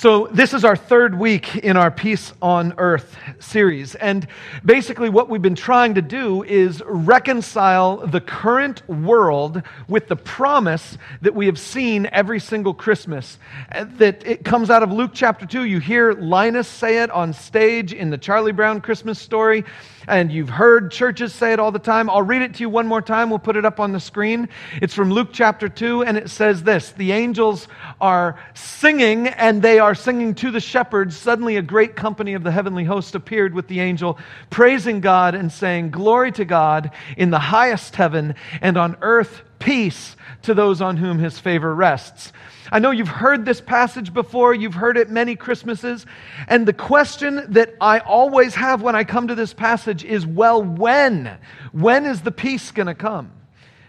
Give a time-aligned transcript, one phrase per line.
[0.00, 3.96] So, this is our third week in our Peace on Earth series.
[3.96, 4.26] And
[4.64, 10.96] basically, what we've been trying to do is reconcile the current world with the promise
[11.20, 13.36] that we have seen every single Christmas.
[13.70, 15.64] That it comes out of Luke chapter 2.
[15.64, 19.66] You hear Linus say it on stage in the Charlie Brown Christmas story
[20.10, 22.10] and you've heard churches say it all the time.
[22.10, 23.30] I'll read it to you one more time.
[23.30, 24.48] We'll put it up on the screen.
[24.82, 27.68] It's from Luke chapter 2, and it says this The angels
[28.00, 31.16] are singing, and they are singing to the shepherds.
[31.16, 34.18] Suddenly, a great company of the heavenly host appeared with the angel,
[34.50, 40.16] praising God and saying, Glory to God in the highest heaven, and on earth, peace
[40.42, 42.32] to those on whom his favor rests.
[42.72, 46.06] I know you've heard this passage before, you've heard it many Christmases.
[46.46, 50.62] And the question that I always have when I come to this passage is well,
[50.62, 51.38] when?
[51.72, 53.32] When is the peace going to come?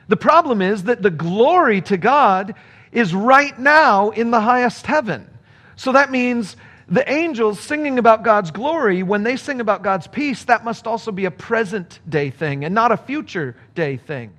[0.08, 2.56] The problem is that the glory to God
[2.92, 5.30] is right now in the highest heaven.
[5.76, 6.56] So that means
[6.88, 11.12] the angels singing about God's glory, when they sing about God's peace, that must also
[11.12, 14.34] be a present day thing and not a future day thing.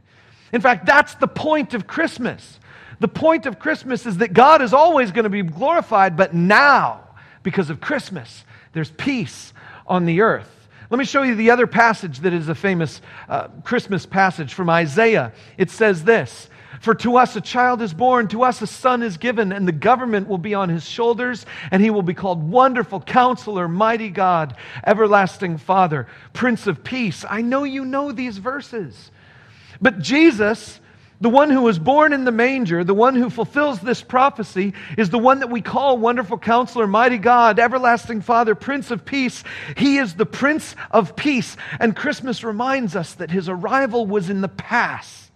[0.52, 2.60] In fact, that's the point of Christmas.
[3.00, 7.00] The point of Christmas is that God is always going to be glorified, but now,
[7.42, 9.52] because of Christmas, there's peace
[9.86, 10.68] on the earth.
[10.90, 14.68] Let me show you the other passage that is a famous uh, Christmas passage from
[14.68, 15.32] Isaiah.
[15.56, 16.50] It says this
[16.82, 19.72] For to us a child is born, to us a son is given, and the
[19.72, 24.56] government will be on his shoulders, and he will be called Wonderful Counselor, Mighty God,
[24.84, 27.24] Everlasting Father, Prince of Peace.
[27.28, 29.12] I know you know these verses.
[29.80, 30.80] But Jesus
[31.22, 35.08] the one who was born in the manger, the one who fulfills this prophecy, is
[35.10, 39.44] the one that we call Wonderful Counselor, Mighty God, Everlasting Father, Prince of Peace.
[39.76, 41.56] He is the Prince of Peace.
[41.78, 45.31] And Christmas reminds us that his arrival was in the past.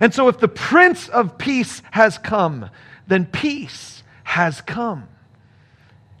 [0.00, 2.70] And so, if the Prince of Peace has come,
[3.06, 5.08] then peace has come.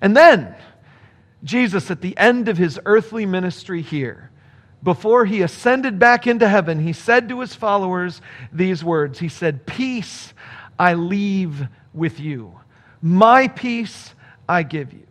[0.00, 0.54] And then,
[1.44, 4.30] Jesus, at the end of his earthly ministry here,
[4.82, 8.20] before he ascended back into heaven, he said to his followers
[8.52, 10.34] these words He said, Peace
[10.78, 12.58] I leave with you,
[13.00, 14.14] my peace
[14.48, 15.06] I give you.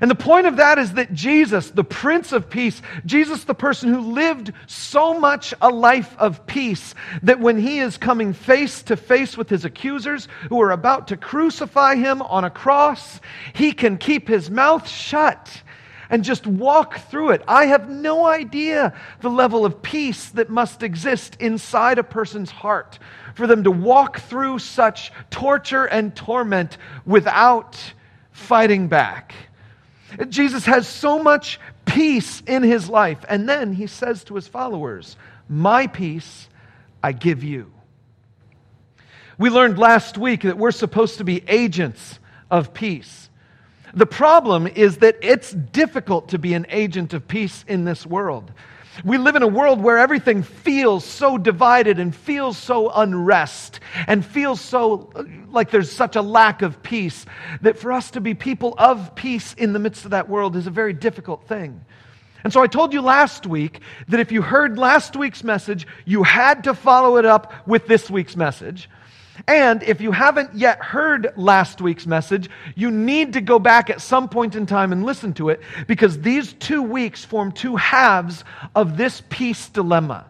[0.00, 3.92] And the point of that is that Jesus, the Prince of Peace, Jesus, the person
[3.92, 8.96] who lived so much a life of peace, that when he is coming face to
[8.96, 13.20] face with his accusers who are about to crucify him on a cross,
[13.52, 15.62] he can keep his mouth shut
[16.08, 17.42] and just walk through it.
[17.48, 22.98] I have no idea the level of peace that must exist inside a person's heart
[23.34, 26.76] for them to walk through such torture and torment
[27.06, 27.78] without
[28.32, 29.34] fighting back.
[30.28, 33.24] Jesus has so much peace in his life.
[33.28, 35.16] And then he says to his followers,
[35.48, 36.48] My peace
[37.02, 37.72] I give you.
[39.38, 42.18] We learned last week that we're supposed to be agents
[42.50, 43.30] of peace.
[43.94, 48.52] The problem is that it's difficult to be an agent of peace in this world.
[49.04, 54.24] We live in a world where everything feels so divided and feels so unrest and
[54.24, 57.24] feels so uh, like there's such a lack of peace
[57.62, 60.66] that for us to be people of peace in the midst of that world is
[60.66, 61.84] a very difficult thing.
[62.44, 66.22] And so I told you last week that if you heard last week's message, you
[66.22, 68.88] had to follow it up with this week's message.
[69.46, 74.00] And if you haven't yet heard last week's message, you need to go back at
[74.00, 78.44] some point in time and listen to it because these two weeks form two halves
[78.74, 80.26] of this peace dilemma.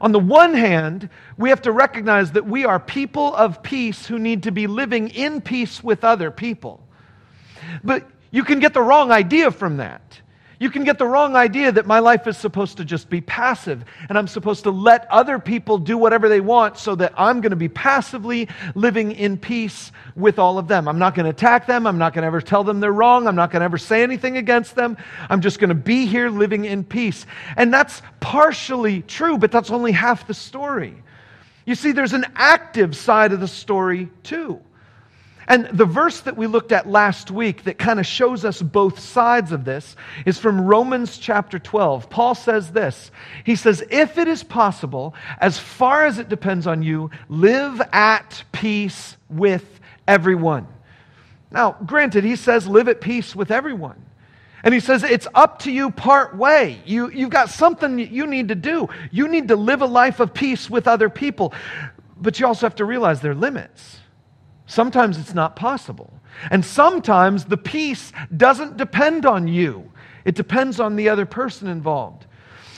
[0.00, 4.18] On the one hand, we have to recognize that we are people of peace who
[4.18, 6.82] need to be living in peace with other people.
[7.84, 10.20] But you can get the wrong idea from that.
[10.60, 13.82] You can get the wrong idea that my life is supposed to just be passive
[14.10, 17.50] and I'm supposed to let other people do whatever they want so that I'm going
[17.50, 20.86] to be passively living in peace with all of them.
[20.86, 21.86] I'm not going to attack them.
[21.86, 23.26] I'm not going to ever tell them they're wrong.
[23.26, 24.98] I'm not going to ever say anything against them.
[25.30, 27.24] I'm just going to be here living in peace.
[27.56, 30.94] And that's partially true, but that's only half the story.
[31.64, 34.60] You see, there's an active side of the story too.
[35.50, 39.00] And the verse that we looked at last week that kind of shows us both
[39.00, 42.08] sides of this is from Romans chapter 12.
[42.08, 43.10] Paul says this
[43.42, 48.44] He says, If it is possible, as far as it depends on you, live at
[48.52, 50.68] peace with everyone.
[51.50, 54.00] Now, granted, he says, live at peace with everyone.
[54.62, 56.80] And he says, it's up to you part way.
[56.84, 58.88] You, you've got something you need to do.
[59.10, 61.54] You need to live a life of peace with other people.
[62.16, 63.99] But you also have to realize there are limits.
[64.70, 66.12] Sometimes it's not possible.
[66.48, 69.90] And sometimes the peace doesn't depend on you,
[70.24, 72.26] it depends on the other person involved.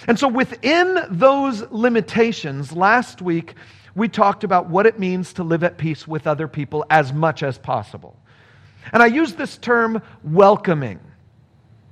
[0.09, 3.56] And so, within those limitations, last week
[3.94, 7.43] we talked about what it means to live at peace with other people as much
[7.43, 8.17] as possible.
[8.95, 10.99] And I use this term welcoming.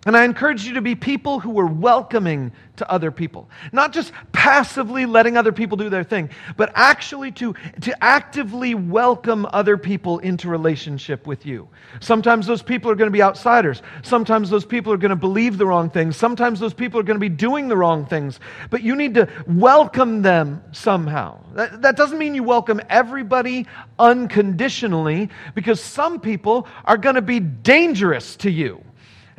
[0.07, 3.51] And I encourage you to be people who are welcoming to other people.
[3.71, 9.47] Not just passively letting other people do their thing, but actually to, to actively welcome
[9.53, 11.69] other people into relationship with you.
[12.01, 13.83] Sometimes those people are going to be outsiders.
[14.03, 16.17] Sometimes those people are going to believe the wrong things.
[16.17, 18.41] Sometimes those people are going to be doing the wrong things.
[18.71, 21.45] But you need to welcome them somehow.
[21.53, 23.67] That, that doesn't mean you welcome everybody
[23.99, 28.83] unconditionally, because some people are going to be dangerous to you.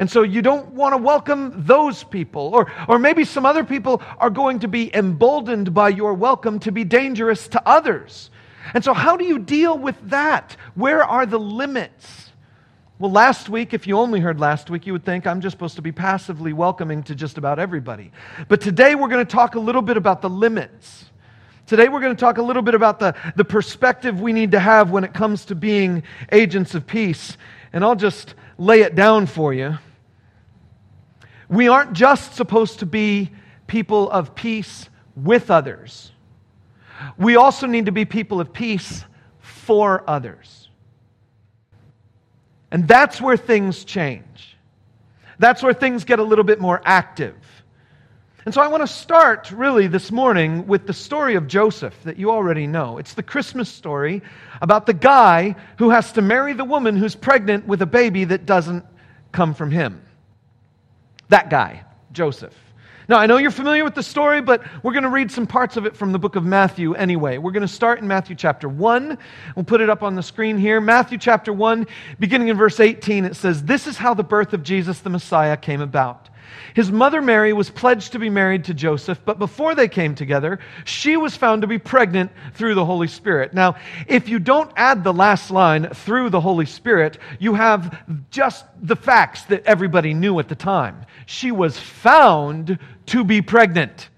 [0.01, 2.55] And so you don't want to welcome those people.
[2.55, 6.71] Or, or maybe some other people are going to be emboldened by your welcome to
[6.71, 8.31] be dangerous to others.
[8.73, 10.57] And so, how do you deal with that?
[10.73, 12.31] Where are the limits?
[12.97, 15.75] Well, last week, if you only heard last week, you would think I'm just supposed
[15.75, 18.11] to be passively welcoming to just about everybody.
[18.47, 21.05] But today, we're going to talk a little bit about the limits.
[21.67, 24.59] Today, we're going to talk a little bit about the, the perspective we need to
[24.59, 26.01] have when it comes to being
[26.31, 27.37] agents of peace.
[27.71, 29.77] And I'll just lay it down for you.
[31.51, 33.29] We aren't just supposed to be
[33.67, 36.11] people of peace with others,
[37.17, 39.03] we also need to be people of peace
[39.39, 40.69] for others.
[42.71, 44.57] And that's where things change.
[45.39, 47.35] That's where things get a little bit more active.
[48.45, 52.17] And so I want to start really this morning with the story of Joseph that
[52.17, 52.97] you already know.
[52.97, 54.21] It's the Christmas story
[54.61, 58.45] about the guy who has to marry the woman who's pregnant with a baby that
[58.45, 58.85] doesn't
[59.31, 60.01] come from him.
[61.31, 62.53] That guy, Joseph.
[63.07, 65.77] Now, I know you're familiar with the story, but we're going to read some parts
[65.77, 67.37] of it from the book of Matthew anyway.
[67.37, 69.17] We're going to start in Matthew chapter 1.
[69.55, 70.81] We'll put it up on the screen here.
[70.81, 71.87] Matthew chapter 1,
[72.19, 75.55] beginning in verse 18, it says, This is how the birth of Jesus the Messiah
[75.55, 76.29] came about.
[76.73, 80.59] His mother Mary was pledged to be married to Joseph, but before they came together,
[80.85, 83.53] she was found to be pregnant through the Holy Spirit.
[83.53, 83.75] Now,
[84.07, 87.97] if you don't add the last line, through the Holy Spirit, you have
[88.29, 91.05] just the facts that everybody knew at the time.
[91.31, 94.09] She was found to be pregnant.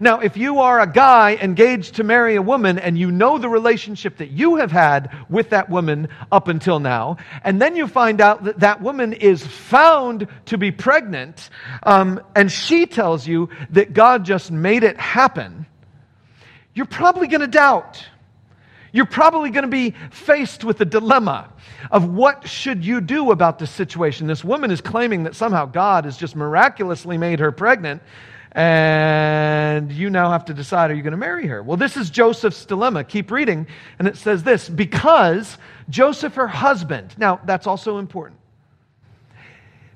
[0.00, 3.48] Now, if you are a guy engaged to marry a woman and you know the
[3.48, 8.20] relationship that you have had with that woman up until now, and then you find
[8.20, 11.50] out that that woman is found to be pregnant,
[11.84, 15.66] um, and she tells you that God just made it happen,
[16.74, 18.04] you're probably going to doubt.
[18.94, 21.50] You're probably going to be faced with a dilemma
[21.90, 24.28] of what should you do about this situation.
[24.28, 28.02] This woman is claiming that somehow God has just miraculously made her pregnant
[28.52, 31.60] and you now have to decide are you going to marry her?
[31.60, 33.02] Well, this is Joseph's dilemma.
[33.02, 33.66] Keep reading,
[33.98, 35.58] and it says this because
[35.90, 38.38] Joseph, her husband, now that's also important.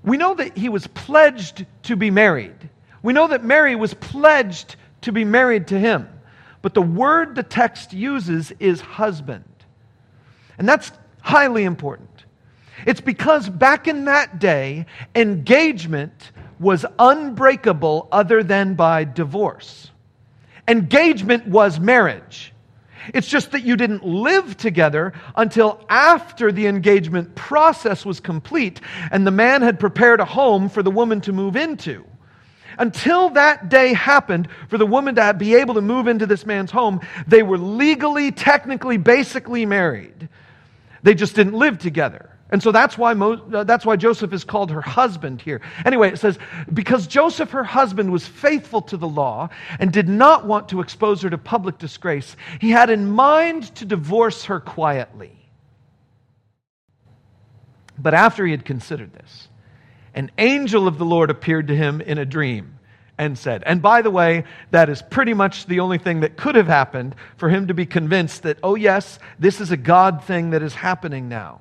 [0.03, 2.69] We know that he was pledged to be married.
[3.05, 6.09] We know that Mary was pledged to be married to him.
[6.63, 9.45] But the word the text uses is husband.
[10.59, 10.91] And that's
[11.21, 12.25] highly important.
[12.87, 19.91] It's because back in that day, engagement was unbreakable other than by divorce.
[20.67, 22.53] Engagement was marriage.
[23.15, 28.81] It's just that you didn't live together until after the engagement process was complete
[29.11, 32.05] and the man had prepared a home for the woman to move into.
[32.79, 36.71] Until that day happened for the woman to be able to move into this man's
[36.71, 40.29] home, they were legally, technically, basically married.
[41.03, 42.31] They just didn't live together.
[42.51, 45.61] And so that's why, Mo, uh, that's why Joseph is called her husband here.
[45.85, 46.39] Anyway, it says,
[46.73, 51.21] because Joseph, her husband, was faithful to the law and did not want to expose
[51.23, 55.33] her to public disgrace, he had in mind to divorce her quietly.
[57.99, 59.48] But after he had considered this,
[60.19, 62.81] an angel of the Lord appeared to him in a dream
[63.19, 66.57] and said, and by the way, that is pretty much the only thing that could
[66.57, 70.51] have happened for him to be convinced that, oh, yes, this is a God thing
[70.51, 71.61] that is happening now.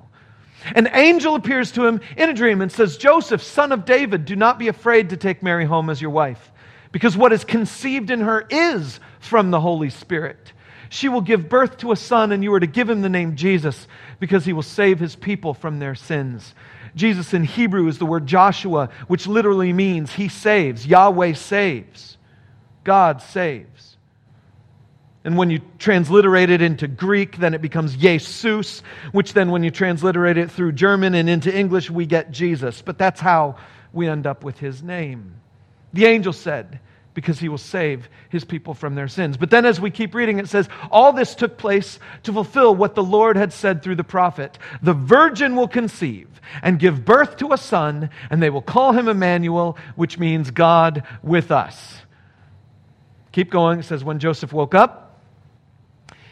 [0.74, 4.34] An angel appears to him in a dream and says, Joseph, son of David, do
[4.34, 6.50] not be afraid to take Mary home as your wife,
[6.90, 10.52] because what is conceived in her is from the Holy Spirit.
[10.88, 13.36] She will give birth to a son, and you are to give him the name
[13.36, 13.86] Jesus,
[14.18, 16.54] because he will save his people from their sins.
[16.98, 20.86] Jesus in Hebrew is the word Joshua, which literally means he saves.
[20.86, 22.18] Yahweh saves.
[22.84, 23.96] God saves.
[25.24, 29.70] And when you transliterate it into Greek, then it becomes Jesus, which then, when you
[29.70, 32.82] transliterate it through German and into English, we get Jesus.
[32.82, 33.56] But that's how
[33.92, 35.34] we end up with his name.
[35.92, 36.80] The angel said,
[37.18, 39.36] because he will save his people from their sins.
[39.36, 42.94] But then, as we keep reading, it says, All this took place to fulfill what
[42.94, 46.28] the Lord had said through the prophet The virgin will conceive
[46.62, 51.02] and give birth to a son, and they will call him Emmanuel, which means God
[51.20, 52.02] with us.
[53.32, 53.80] Keep going.
[53.80, 55.20] It says, When Joseph woke up,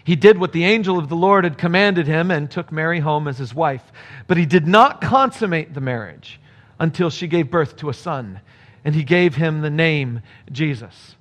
[0.05, 3.26] He did what the angel of the Lord had commanded him and took Mary home
[3.26, 3.83] as his wife.
[4.28, 6.38] But he did not consummate the marriage
[6.78, 8.40] until she gave birth to a son,
[8.87, 11.16] and he gave him the name Jesus.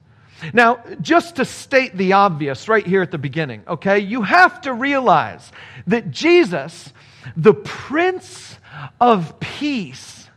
[0.53, 4.74] Now, just to state the obvious right here at the beginning, okay, you have to
[4.74, 5.51] realize
[5.88, 6.93] that Jesus,
[7.36, 8.60] the Prince
[9.01, 10.29] of Peace,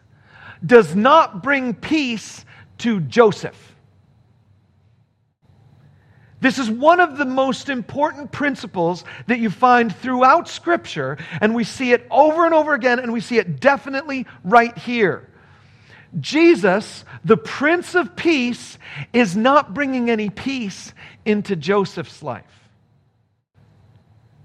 [0.65, 2.47] does not bring peace
[2.79, 3.75] to Joseph.
[6.41, 11.65] This is one of the most important principles that you find throughout Scripture, and we
[11.65, 15.28] see it over and over again, and we see it definitely right here.
[16.21, 18.79] Jesus, the Prince of Peace,
[19.13, 20.93] is not bringing any peace
[21.25, 22.45] into Joseph's life.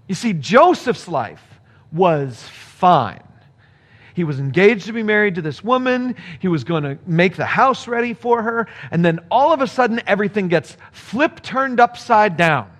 [0.07, 1.43] You see, Joseph's life
[1.91, 3.23] was fine.
[4.13, 6.15] He was engaged to be married to this woman.
[6.39, 8.67] He was going to make the house ready for her.
[8.91, 12.72] And then all of a sudden, everything gets flipped, turned upside down.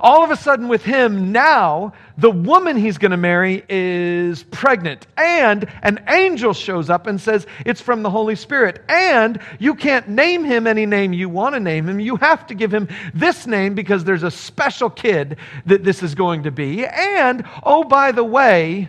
[0.00, 5.06] All of a sudden, with him, now the woman he's going to marry is pregnant.
[5.16, 8.82] And an angel shows up and says, It's from the Holy Spirit.
[8.88, 12.00] And you can't name him any name you want to name him.
[12.00, 15.36] You have to give him this name because there's a special kid
[15.66, 16.86] that this is going to be.
[16.86, 18.88] And, oh, by the way,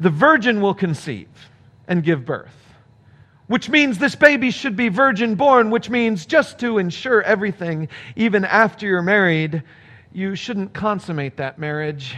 [0.00, 1.28] the virgin will conceive
[1.86, 2.61] and give birth.
[3.52, 8.46] Which means this baby should be virgin born, which means just to ensure everything, even
[8.46, 9.62] after you're married,
[10.10, 12.16] you shouldn't consummate that marriage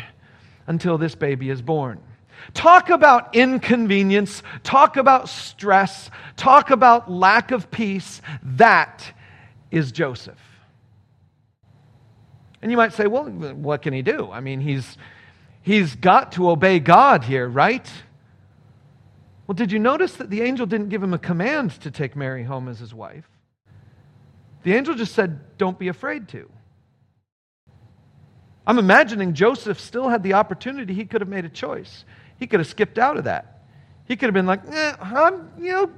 [0.68, 1.98] until this baby is born.
[2.52, 8.22] Talk about inconvenience, talk about stress, talk about lack of peace.
[8.44, 9.04] That
[9.72, 10.38] is Joseph.
[12.62, 14.30] And you might say, well, what can he do?
[14.30, 14.96] I mean, he's
[15.62, 17.90] he's got to obey God here, right?
[19.46, 22.44] Well, did you notice that the angel didn't give him a command to take Mary
[22.44, 23.28] home as his wife?
[24.62, 26.50] The angel just said, Don't be afraid to.
[28.66, 30.94] I'm imagining Joseph still had the opportunity.
[30.94, 32.04] He could have made a choice.
[32.38, 33.64] He could have skipped out of that.
[34.06, 35.90] He could have been like, eh, I'm, you know,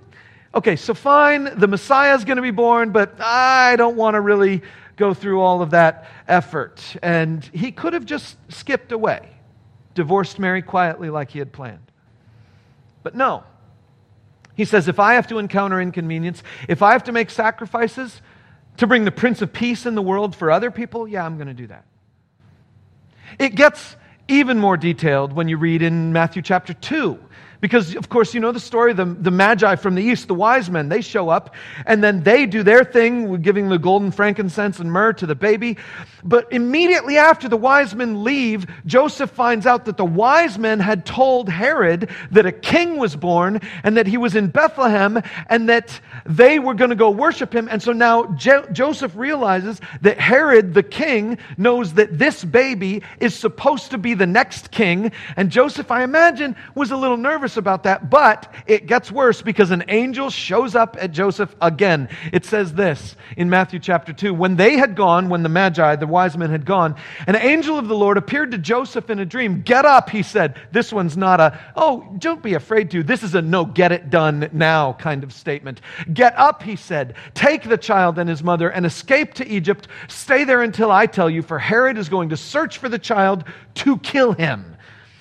[0.54, 4.20] okay, so fine, the Messiah is going to be born, but I don't want to
[4.20, 4.62] really
[4.96, 6.82] go through all of that effort.
[7.02, 9.28] And he could have just skipped away
[9.94, 11.85] divorced Mary quietly like he had planned.
[13.06, 13.44] But no.
[14.56, 18.20] He says, if I have to encounter inconvenience, if I have to make sacrifices
[18.78, 21.46] to bring the Prince of Peace in the world for other people, yeah, I'm going
[21.46, 21.84] to do that.
[23.38, 23.94] It gets
[24.26, 27.16] even more detailed when you read in Matthew chapter 2.
[27.60, 30.70] Because, of course, you know the story the, the Magi from the east, the wise
[30.70, 31.54] men, they show up
[31.86, 35.78] and then they do their thing, giving the golden frankincense and myrrh to the baby.
[36.24, 41.06] But immediately after the wise men leave, Joseph finds out that the wise men had
[41.06, 46.00] told Herod that a king was born and that he was in Bethlehem and that
[46.24, 47.68] they were going to go worship him.
[47.70, 53.34] And so now Jo- Joseph realizes that Herod, the king, knows that this baby is
[53.34, 55.12] supposed to be the next king.
[55.36, 58.10] And Joseph, I imagine, was a little nervous about that.
[58.10, 62.08] But it gets worse because an angel shows up at Joseph again.
[62.32, 66.06] It says this in Matthew chapter 2 When they had gone, when the Magi, the
[66.06, 69.62] wise men had gone, an angel of the Lord appeared to Joseph in a dream.
[69.62, 70.58] Get up, he said.
[70.72, 73.02] This one's not a, oh, don't be afraid to.
[73.02, 75.80] This is a no, get it done now kind of statement.
[76.12, 77.14] Get up, he said.
[77.34, 79.88] Take the child and his mother and escape to Egypt.
[80.08, 83.44] Stay there until I tell you, for Herod is going to search for the child
[83.74, 84.76] to kill him.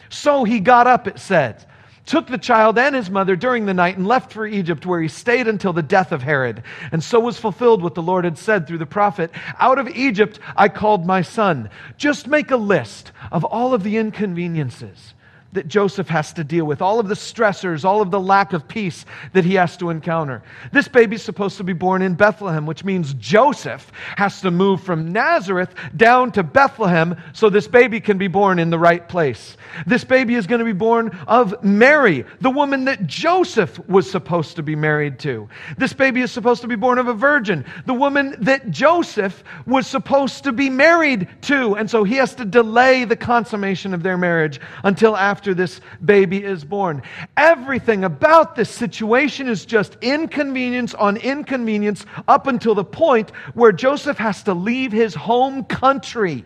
[0.10, 1.66] So he got up, it said
[2.06, 5.08] took the child and his mother during the night and left for Egypt, where he
[5.08, 6.64] stayed until the death of Herod.
[6.92, 10.40] And so was fulfilled what the Lord had said through the prophet Out of Egypt
[10.56, 11.70] I called my son.
[11.98, 15.15] Just make a list of all of the inconveniences
[15.56, 18.68] that Joseph has to deal with, all of the stressors, all of the lack of
[18.68, 20.44] peace that he has to encounter.
[20.72, 25.12] This baby's supposed to be born in Bethlehem, which means Joseph has to move from
[25.12, 29.58] Nazareth down to Bethlehem so this baby can be born in the right place.
[29.86, 34.56] This baby is going to be born of Mary, the woman that Joseph was supposed
[34.56, 35.50] to be married to.
[35.78, 39.88] This baby is supposed to be born of a virgin, the woman that Joseph was
[39.88, 41.76] supposed to be married to.
[41.76, 45.80] And so he has to delay the consummation of their marriage until after after this
[46.04, 47.04] baby is born.
[47.38, 54.18] Everything about this situation is just inconvenience on inconvenience up until the point where Joseph
[54.18, 56.46] has to leave his home country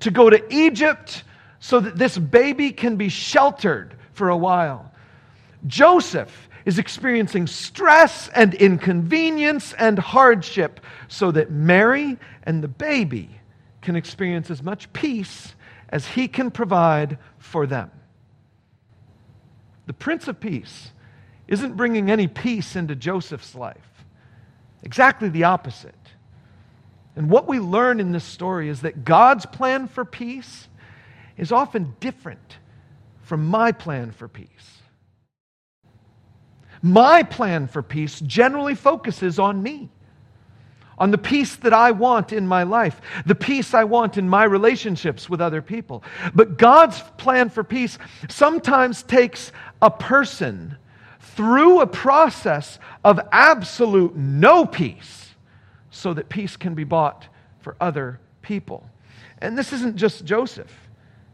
[0.00, 1.24] to go to Egypt
[1.60, 4.92] so that this baby can be sheltered for a while.
[5.66, 13.30] Joseph is experiencing stress and inconvenience and hardship so that Mary and the baby
[13.80, 15.54] can experience as much peace
[15.88, 17.90] as he can provide for them.
[19.90, 20.92] The Prince of Peace
[21.48, 24.04] isn't bringing any peace into Joseph's life.
[24.84, 25.96] Exactly the opposite.
[27.16, 30.68] And what we learn in this story is that God's plan for peace
[31.36, 32.58] is often different
[33.22, 34.78] from my plan for peace.
[36.82, 39.90] My plan for peace generally focuses on me,
[41.00, 44.44] on the peace that I want in my life, the peace I want in my
[44.44, 46.04] relationships with other people.
[46.34, 50.76] But God's plan for peace sometimes takes a person
[51.20, 55.34] through a process of absolute no peace
[55.90, 57.26] so that peace can be bought
[57.60, 58.88] for other people.
[59.38, 60.72] And this isn't just Joseph.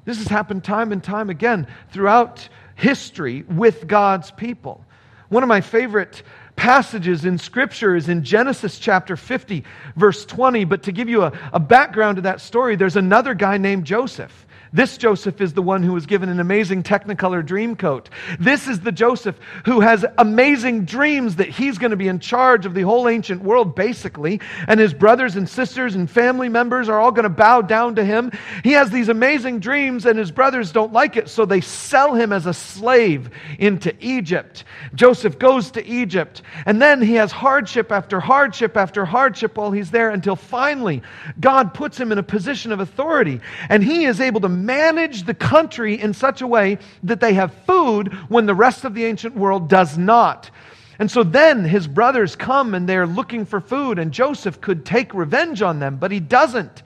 [0.05, 4.85] This has happened time and time again throughout history with God's people.
[5.29, 6.23] One of my favorite
[6.57, 10.65] passages in Scripture is in Genesis chapter 50, verse 20.
[10.65, 14.46] But to give you a, a background to that story, there's another guy named Joseph.
[14.77, 18.11] This Joseph is the one who was given an amazing Technicolor dream coat.
[18.39, 22.67] This is the Joseph who has amazing dreams that he's going to be in charge
[22.67, 24.39] of the whole ancient world, basically.
[24.69, 28.05] And his brothers and sisters and family members are all going to bow down to
[28.05, 28.31] him.
[28.65, 32.31] He has these amazing dreams, and his brothers don't like it, so they sell him
[32.31, 34.65] as a slave into Egypt.
[34.95, 39.91] Joseph goes to Egypt, and then he has hardship after hardship after hardship while he's
[39.91, 41.01] there until finally
[41.41, 43.41] God puts him in a position of authority,
[43.71, 47.55] and he is able to manage the country in such a way that they have
[47.67, 50.51] food when the rest of the ancient world does not.
[50.99, 55.15] And so then his brothers come and they're looking for food, and Joseph could take
[55.15, 56.83] revenge on them, but he doesn't.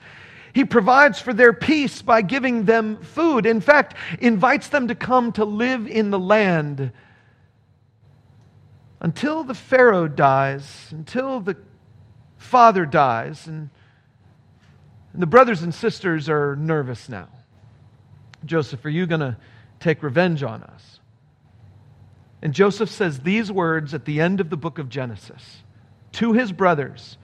[0.53, 3.45] He provides for their peace by giving them food.
[3.45, 6.91] In fact, invites them to come to live in the land
[8.99, 11.57] until the Pharaoh dies, until the
[12.37, 13.69] father dies, and,
[15.13, 17.29] and the brothers and sisters are nervous now.
[18.45, 19.37] Joseph, are you going to
[19.79, 20.99] take revenge on us?
[22.41, 25.63] And Joseph says these words at the end of the book of Genesis
[26.13, 27.17] to his brothers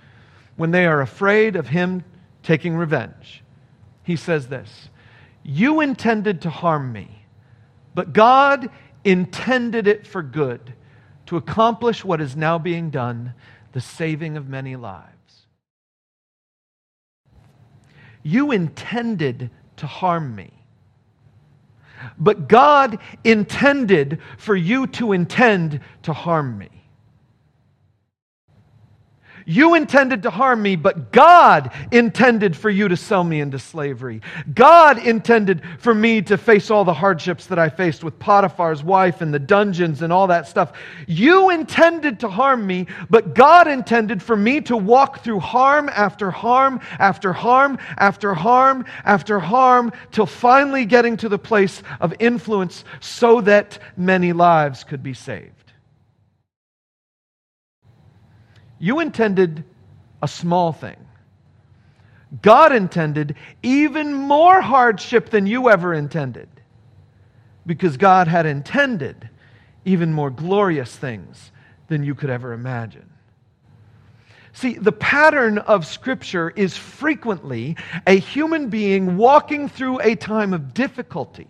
[0.56, 2.04] when they are afraid of him
[2.44, 3.44] taking revenge.
[4.04, 4.90] He says this
[5.44, 7.24] You intended to harm me,
[7.96, 8.70] but God
[9.04, 10.74] intended it for good
[11.28, 13.34] to accomplish what is now being done
[13.72, 15.08] the saving of many lives.
[18.24, 20.57] You intended to harm me
[22.18, 26.77] but God intended for you to intend to harm me.
[29.50, 34.22] You intended to harm me, but God intended for you to sell me into slavery.
[34.54, 39.22] God intended for me to face all the hardships that I faced with Potiphar's wife
[39.22, 40.74] and the dungeons and all that stuff.
[41.08, 46.30] You intended to harm me, but God intended for me to walk through harm after
[46.30, 52.84] harm after harm after harm after harm till finally getting to the place of influence
[53.00, 55.57] so that many lives could be saved.
[58.80, 59.64] You intended
[60.22, 60.98] a small thing.
[62.42, 66.50] God intended even more hardship than you ever intended
[67.66, 69.30] because God had intended
[69.86, 71.52] even more glorious things
[71.88, 73.10] than you could ever imagine.
[74.54, 80.74] See, the pattern of Scripture is frequently a human being walking through a time of
[80.74, 81.48] difficulty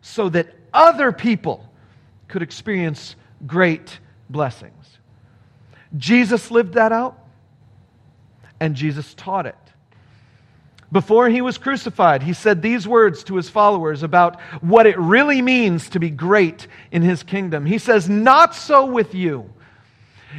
[0.00, 1.70] so that other people
[2.28, 3.14] could experience
[3.46, 3.98] great
[4.30, 4.72] blessings.
[5.96, 7.18] Jesus lived that out,
[8.58, 9.56] and Jesus taught it.
[10.92, 15.42] Before he was crucified, he said these words to his followers about what it really
[15.42, 17.66] means to be great in his kingdom.
[17.66, 19.52] He says, Not so with you.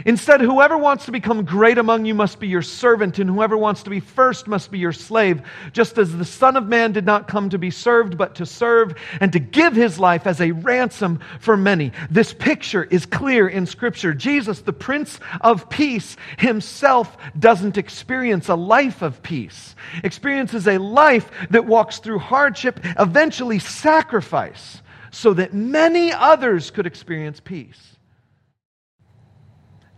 [0.05, 3.83] Instead, whoever wants to become great among you must be your servant, and whoever wants
[3.83, 5.41] to be first must be your slave,
[5.73, 8.95] just as the Son of Man did not come to be served, but to serve
[9.19, 11.91] and to give his life as a ransom for many.
[12.09, 14.13] This picture is clear in Scripture.
[14.13, 21.29] Jesus, the Prince of Peace, himself doesn't experience a life of peace, experiences a life
[21.49, 24.81] that walks through hardship, eventually sacrifice,
[25.11, 27.96] so that many others could experience peace.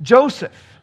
[0.02, 0.80] Joseph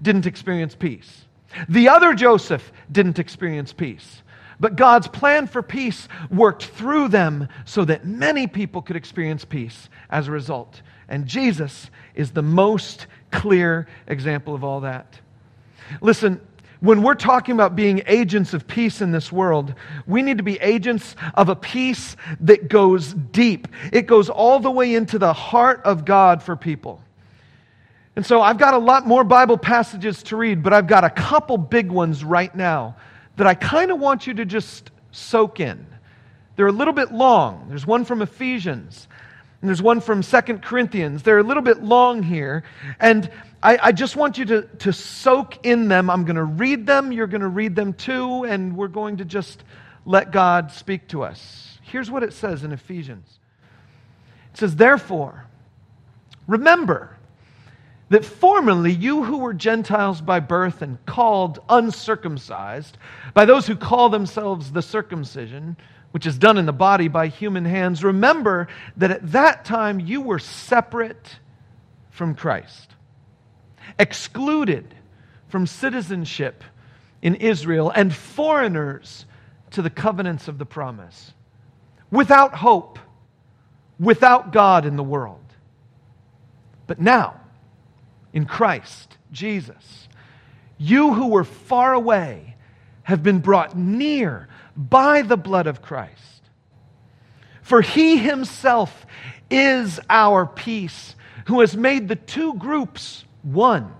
[0.00, 1.24] didn't experience peace.
[1.68, 4.22] The other Joseph didn't experience peace.
[4.60, 9.88] But God's plan for peace worked through them so that many people could experience peace
[10.10, 10.82] as a result.
[11.08, 15.20] And Jesus is the most clear example of all that.
[16.00, 16.40] Listen,
[16.80, 19.74] when we're talking about being agents of peace in this world,
[20.06, 23.68] we need to be agents of a peace that goes deep.
[23.92, 27.02] It goes all the way into the heart of God for people.
[28.18, 31.08] And so I've got a lot more Bible passages to read, but I've got a
[31.08, 32.96] couple big ones right now
[33.36, 35.86] that I kind of want you to just soak in.
[36.56, 37.66] They're a little bit long.
[37.68, 39.06] There's one from Ephesians.
[39.62, 41.22] And there's one from Second Corinthians.
[41.22, 42.64] They're a little bit long here.
[42.98, 43.30] And
[43.62, 46.10] I, I just want you to, to soak in them.
[46.10, 47.12] I'm going to read them.
[47.12, 48.42] You're going to read them too.
[48.42, 49.62] And we're going to just
[50.04, 51.78] let God speak to us.
[51.82, 53.38] Here's what it says in Ephesians
[54.54, 55.46] it says, Therefore,
[56.48, 57.14] remember
[58.10, 62.96] that formerly you who were Gentiles by birth and called uncircumcised,
[63.34, 65.76] by those who call themselves the circumcision,
[66.12, 70.22] which is done in the body by human hands, remember that at that time you
[70.22, 71.38] were separate
[72.10, 72.94] from Christ,
[73.98, 74.94] excluded
[75.48, 76.64] from citizenship
[77.20, 79.26] in Israel, and foreigners
[79.70, 81.32] to the covenants of the promise,
[82.10, 82.98] without hope,
[84.00, 85.40] without God in the world.
[86.86, 87.40] But now,
[88.32, 90.08] in Christ Jesus.
[90.78, 92.56] You who were far away
[93.02, 96.42] have been brought near by the blood of Christ.
[97.62, 99.06] For he himself
[99.50, 101.14] is our peace,
[101.46, 103.92] who has made the two groups one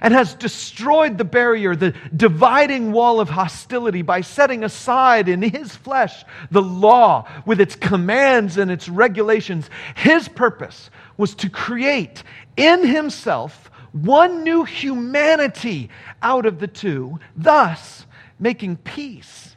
[0.00, 5.74] and has destroyed the barrier, the dividing wall of hostility, by setting aside in his
[5.74, 9.68] flesh the law with its commands and its regulations.
[9.96, 10.90] His purpose
[11.20, 12.22] was to create
[12.56, 15.90] in himself one new humanity
[16.22, 18.06] out of the two, thus
[18.38, 19.54] making peace.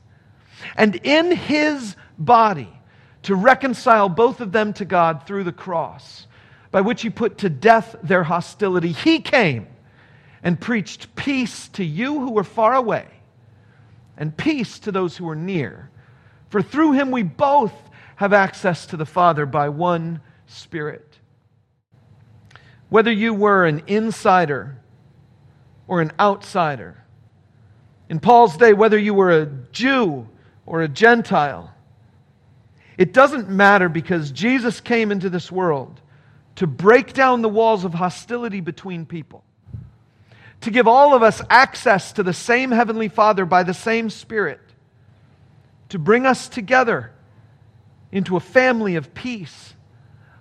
[0.75, 2.69] And in his body,
[3.21, 6.27] to reconcile both of them to God through the cross,
[6.69, 8.91] by which he put to death their hostility.
[8.91, 9.67] He came
[10.43, 13.07] and preached peace to you who were far away,
[14.17, 15.89] and peace to those who were near.
[16.49, 17.73] For through him we both
[18.17, 21.12] have access to the Father by one Spirit.
[22.93, 24.77] Whether you were an insider
[25.87, 27.03] or an outsider,
[28.07, 30.29] in Paul's day, whether you were a Jew
[30.67, 31.73] or a Gentile,
[32.95, 36.01] it doesn't matter because Jesus came into this world
[36.57, 39.43] to break down the walls of hostility between people,
[40.61, 44.61] to give all of us access to the same Heavenly Father by the same Spirit,
[45.89, 47.11] to bring us together
[48.11, 49.72] into a family of peace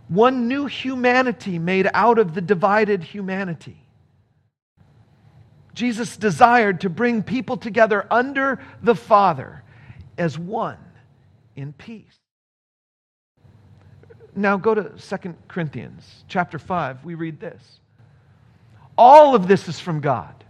[0.08, 3.78] one new humanity made out of the divided humanity.
[5.74, 9.62] Jesus desired to bring people together under the Father
[10.18, 10.78] as one
[11.56, 12.18] in peace.
[14.34, 17.04] Now go to 2 Corinthians chapter 5.
[17.04, 17.62] We read this.
[18.96, 20.44] All of this is from God,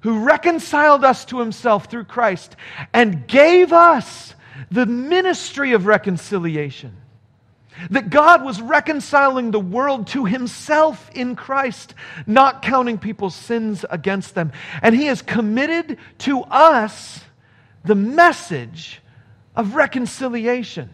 [0.00, 2.56] who reconciled us to himself through Christ
[2.94, 4.34] and gave us
[4.70, 6.96] the ministry of reconciliation
[7.90, 11.94] that God was reconciling the world to himself in Christ,
[12.26, 14.52] not counting people's sins against them.
[14.82, 17.20] And he has committed to us
[17.84, 19.00] the message
[19.54, 20.90] of reconciliation.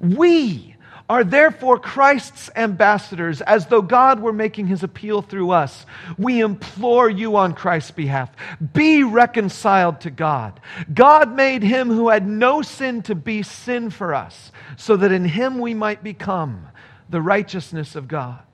[0.00, 0.76] We
[1.10, 5.84] are therefore Christ's ambassadors, as though God were making his appeal through us.
[6.16, 8.30] We implore you on Christ's behalf
[8.72, 10.60] be reconciled to God.
[10.94, 15.24] God made him who had no sin to be sin for us, so that in
[15.24, 16.68] him we might become
[17.08, 18.44] the righteousness of God.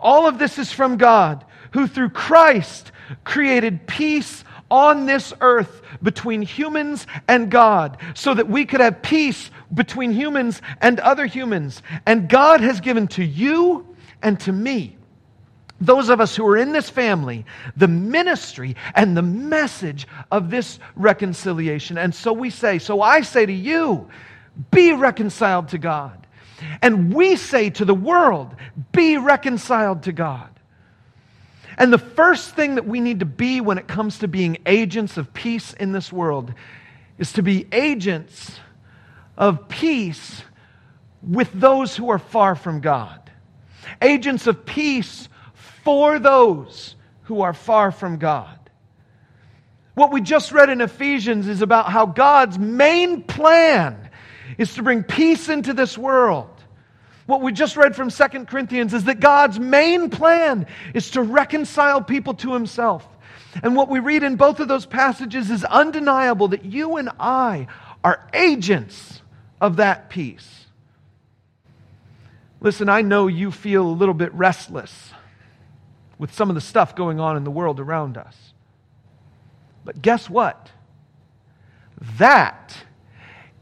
[0.00, 2.90] All of this is from God, who through Christ
[3.22, 9.50] created peace on this earth between humans and God so that we could have peace
[9.72, 11.82] between humans and other humans.
[12.06, 13.86] And God has given to you
[14.22, 14.96] and to me,
[15.80, 17.44] those of us who are in this family,
[17.76, 21.98] the ministry and the message of this reconciliation.
[21.98, 24.08] And so we say, so I say to you,
[24.70, 26.26] be reconciled to God.
[26.80, 28.54] And we say to the world,
[28.92, 30.48] be reconciled to God.
[31.78, 35.16] And the first thing that we need to be when it comes to being agents
[35.16, 36.54] of peace in this world
[37.18, 38.58] is to be agents
[39.36, 40.42] of peace
[41.22, 43.30] with those who are far from God.
[44.00, 45.28] Agents of peace
[45.84, 48.58] for those who are far from God.
[49.94, 54.10] What we just read in Ephesians is about how God's main plan
[54.58, 56.55] is to bring peace into this world.
[57.26, 62.00] What we just read from 2 Corinthians is that God's main plan is to reconcile
[62.00, 63.06] people to himself.
[63.62, 67.66] And what we read in both of those passages is undeniable that you and I
[68.04, 69.22] are agents
[69.60, 70.66] of that peace.
[72.60, 75.12] Listen, I know you feel a little bit restless
[76.18, 78.36] with some of the stuff going on in the world around us.
[79.84, 80.70] But guess what?
[82.18, 82.76] That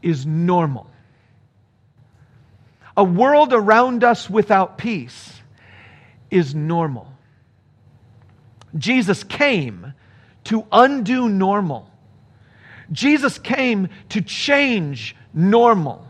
[0.01, 0.89] is normal
[2.97, 5.33] a world around us without peace
[6.31, 7.11] is normal.
[8.77, 9.93] Jesus came
[10.45, 11.89] to undo normal.
[12.91, 16.07] Jesus came to change normal.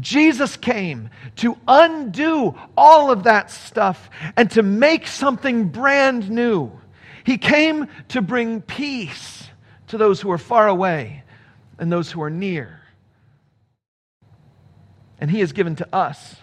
[0.00, 6.72] Jesus came to undo all of that stuff and to make something brand new.
[7.24, 9.48] He came to bring peace
[9.88, 11.22] to those who are far away
[11.78, 12.80] and those who are near.
[15.24, 16.36] And He has given to us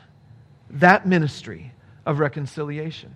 [0.72, 1.72] that ministry
[2.04, 3.16] of reconciliation.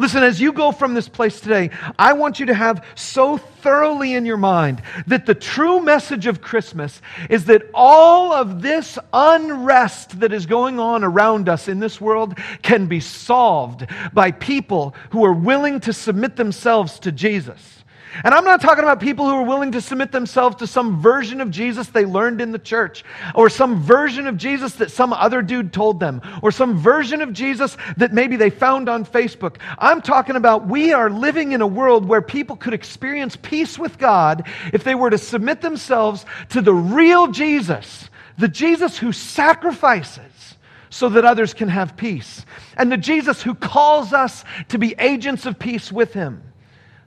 [0.00, 4.14] Listen, as you go from this place today, I want you to have so thoroughly
[4.14, 10.18] in your mind that the true message of Christmas is that all of this unrest
[10.18, 15.24] that is going on around us in this world can be solved by people who
[15.24, 17.79] are willing to submit themselves to Jesus.
[18.24, 21.40] And I'm not talking about people who are willing to submit themselves to some version
[21.40, 25.42] of Jesus they learned in the church, or some version of Jesus that some other
[25.42, 29.56] dude told them, or some version of Jesus that maybe they found on Facebook.
[29.78, 33.98] I'm talking about we are living in a world where people could experience peace with
[33.98, 40.56] God if they were to submit themselves to the real Jesus, the Jesus who sacrifices
[40.90, 42.44] so that others can have peace,
[42.76, 46.42] and the Jesus who calls us to be agents of peace with him.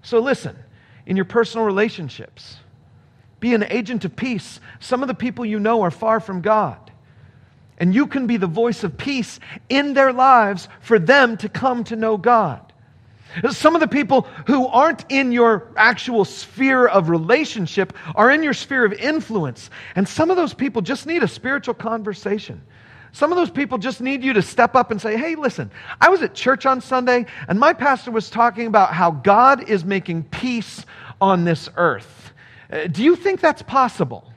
[0.01, 0.55] So listen
[1.05, 2.57] in your personal relationships.
[3.39, 4.59] Be an agent of peace.
[4.79, 6.91] Some of the people you know are far from God.
[7.77, 11.83] And you can be the voice of peace in their lives for them to come
[11.85, 12.71] to know God.
[13.49, 18.53] Some of the people who aren't in your actual sphere of relationship are in your
[18.53, 19.71] sphere of influence.
[19.95, 22.61] And some of those people just need a spiritual conversation.
[23.13, 25.69] Some of those people just need you to step up and say, hey, listen,
[26.01, 29.85] I was at church on Sunday, and my pastor was talking about how God is
[29.85, 30.83] making peace
[31.21, 32.33] on this earth.
[32.71, 34.33] Uh, do you think that's possible?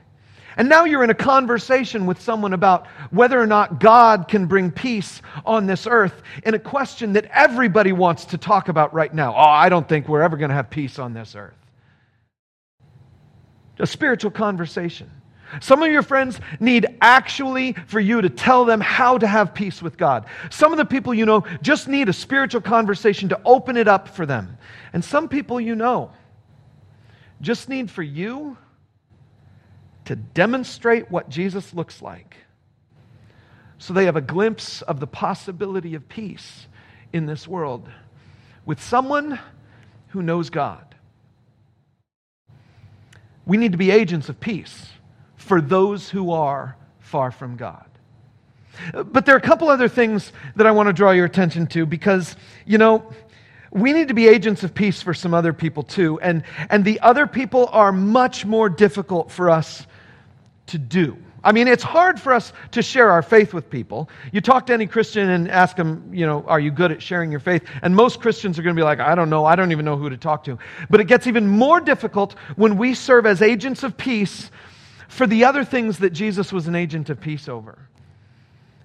[0.57, 4.69] And now you're in a conversation with someone about whether or not God can bring
[4.69, 9.33] peace on this earth in a question that everybody wants to talk about right now.
[9.35, 11.53] Oh, I don't think we're ever going to have peace on this earth.
[13.79, 15.09] A spiritual conversation.
[15.61, 19.81] Some of your friends need actually for you to tell them how to have peace
[19.81, 20.25] with God.
[20.49, 24.07] Some of the people you know just need a spiritual conversation to open it up
[24.07, 24.57] for them.
[24.93, 26.11] And some people you know
[27.41, 28.57] just need for you
[30.05, 32.37] to demonstrate what Jesus looks like
[33.77, 36.67] so they have a glimpse of the possibility of peace
[37.13, 37.87] in this world
[38.65, 39.39] with someone
[40.09, 40.95] who knows God.
[43.45, 44.89] We need to be agents of peace
[45.47, 47.85] for those who are far from God.
[48.93, 51.85] But there are a couple other things that I want to draw your attention to
[51.85, 53.11] because, you know,
[53.71, 56.19] we need to be agents of peace for some other people too.
[56.19, 59.87] And, and the other people are much more difficult for us
[60.67, 61.17] to do.
[61.43, 64.09] I mean, it's hard for us to share our faith with people.
[64.31, 67.31] You talk to any Christian and ask them, you know, are you good at sharing
[67.31, 67.63] your faith?
[67.81, 69.45] And most Christians are going to be like, I don't know.
[69.45, 70.57] I don't even know who to talk to.
[70.89, 74.51] But it gets even more difficult when we serve as agents of peace
[75.07, 77.87] for the other things that Jesus was an agent of peace over.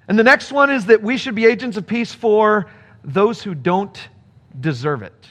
[0.08, 2.66] And the next one is that we should be agents of peace for
[3.04, 3.98] those who don't
[4.58, 5.28] deserve it.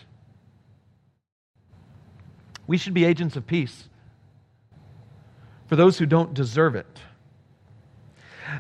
[2.68, 3.90] We should be agents of peace
[5.68, 7.00] for those who don't deserve it.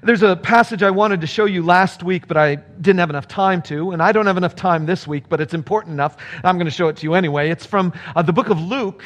[0.03, 3.27] There's a passage I wanted to show you last week, but I didn't have enough
[3.27, 6.15] time to, and I don't have enough time this week, but it's important enough.
[6.43, 7.49] I'm going to show it to you anyway.
[7.49, 9.03] It's from uh, the book of Luke,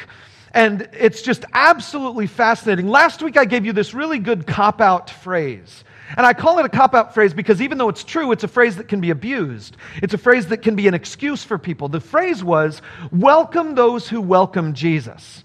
[0.52, 2.88] and it's just absolutely fascinating.
[2.88, 5.84] Last week I gave you this really good cop out phrase.
[6.16, 8.48] And I call it a cop out phrase because even though it's true, it's a
[8.48, 9.76] phrase that can be abused.
[10.02, 11.88] It's a phrase that can be an excuse for people.
[11.88, 12.80] The phrase was,
[13.10, 15.44] welcome those who welcome Jesus.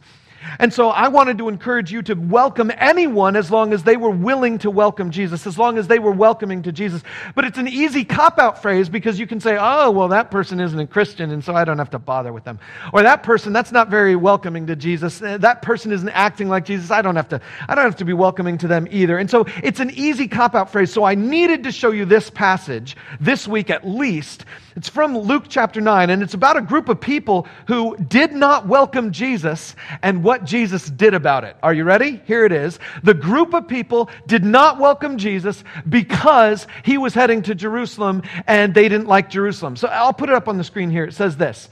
[0.60, 4.10] And so I wanted to encourage you to welcome anyone as long as they were
[4.10, 7.04] willing to welcome Jesus, as long as they were welcoming to Jesus.
[7.36, 10.60] But it's an easy cop out phrase because you can say, oh, well, that person
[10.60, 12.60] isn't a Christian, and so I don't have to bother with them.
[12.94, 15.22] Or that person, that's not very welcoming to Jesus.
[15.22, 16.92] Uh, that person isn't acting like Jesus.
[16.92, 19.18] I don't have to, I don't have to be welcoming to them either.
[19.18, 20.92] And so it's an easy cop out phrase.
[20.92, 24.46] So I needed to show you this passage this week at least.
[24.76, 28.68] It's from Luke chapter 9, and it's about a group of people who did not
[28.68, 31.58] welcome Jesus and what Jesus did about it.
[31.62, 32.22] Are you ready?
[32.26, 32.80] Here it is.
[33.04, 38.74] The group of people did not welcome Jesus because he was heading to Jerusalem and
[38.74, 39.76] they didn't like Jerusalem.
[39.76, 41.04] So I'll put it up on the screen here.
[41.04, 41.68] It says this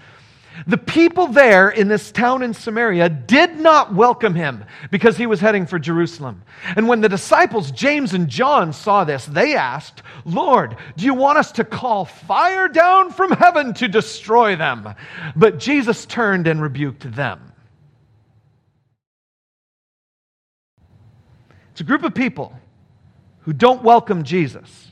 [0.67, 5.39] the people there in this town in Samaria did not welcome him because he was
[5.39, 6.43] heading for Jerusalem.
[6.75, 11.37] And when the disciples, James and John, saw this, they asked, Lord, do you want
[11.37, 14.95] us to call fire down from heaven to destroy them?
[15.33, 17.48] But Jesus turned and rebuked them.
[21.79, 22.51] It's a group of people
[23.43, 24.91] who don't welcome Jesus.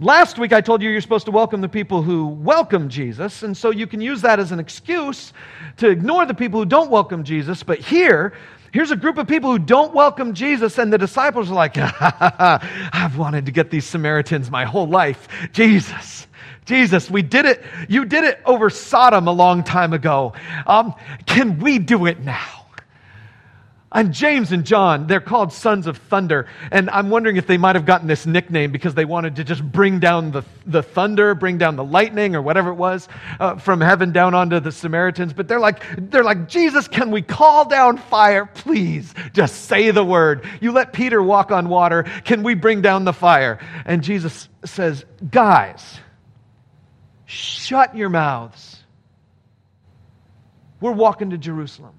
[0.00, 3.56] Last week, I told you you're supposed to welcome the people who welcome Jesus, and
[3.56, 5.32] so you can use that as an excuse
[5.76, 7.62] to ignore the people who don't welcome Jesus.
[7.62, 8.32] But here,
[8.72, 13.16] here's a group of people who don't welcome Jesus, and the disciples are like, I've
[13.16, 15.28] wanted to get these Samaritans my whole life.
[15.52, 16.26] Jesus,
[16.64, 17.62] Jesus, we did it.
[17.88, 20.32] You did it over Sodom a long time ago.
[20.66, 20.94] Um,
[21.26, 22.65] can we do it now?
[23.92, 26.46] And James and John, they're called sons of thunder.
[26.72, 29.62] And I'm wondering if they might have gotten this nickname because they wanted to just
[29.62, 33.80] bring down the, the thunder, bring down the lightning or whatever it was uh, from
[33.80, 35.32] heaven down onto the Samaritans.
[35.32, 38.46] But they're like, they're like, Jesus, can we call down fire?
[38.46, 40.44] Please, just say the word.
[40.60, 42.02] You let Peter walk on water.
[42.24, 43.60] Can we bring down the fire?
[43.84, 46.00] And Jesus says, guys,
[47.24, 48.82] shut your mouths.
[50.80, 51.94] We're walking to Jerusalem.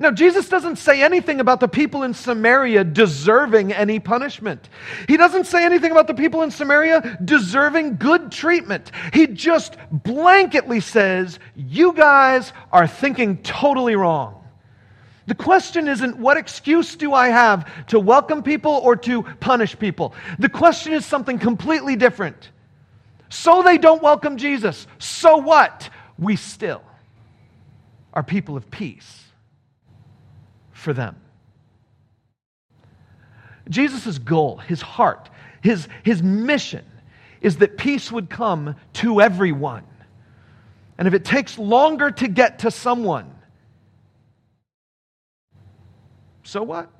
[0.00, 4.68] Now, Jesus doesn't say anything about the people in Samaria deserving any punishment.
[5.08, 8.90] He doesn't say anything about the people in Samaria deserving good treatment.
[9.12, 14.44] He just blanketly says, You guys are thinking totally wrong.
[15.26, 20.14] The question isn't what excuse do I have to welcome people or to punish people?
[20.38, 22.50] The question is something completely different.
[23.28, 24.86] So they don't welcome Jesus.
[24.98, 25.90] So what?
[26.18, 26.82] We still
[28.14, 29.25] are people of peace
[30.76, 31.16] for them.
[33.68, 35.28] Jesus' goal, his heart,
[35.60, 36.84] his, his mission
[37.40, 39.84] is that peace would come to everyone.
[40.98, 43.32] And if it takes longer to get to someone,
[46.44, 46.90] so what?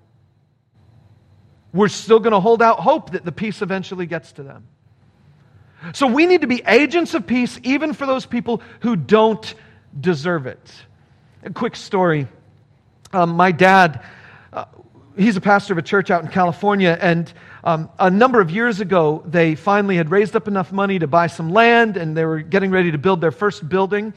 [1.73, 4.67] We're still going to hold out hope that the peace eventually gets to them.
[5.93, 9.55] So we need to be agents of peace even for those people who don't
[9.99, 10.73] deserve it.
[11.45, 12.27] A quick story
[13.17, 14.05] um, my dad,
[14.53, 14.67] uh,
[15.17, 17.33] he's a pastor of a church out in California, and
[17.65, 21.27] um, a number of years ago, they finally had raised up enough money to buy
[21.27, 24.13] some land, and they were getting ready to build their first building.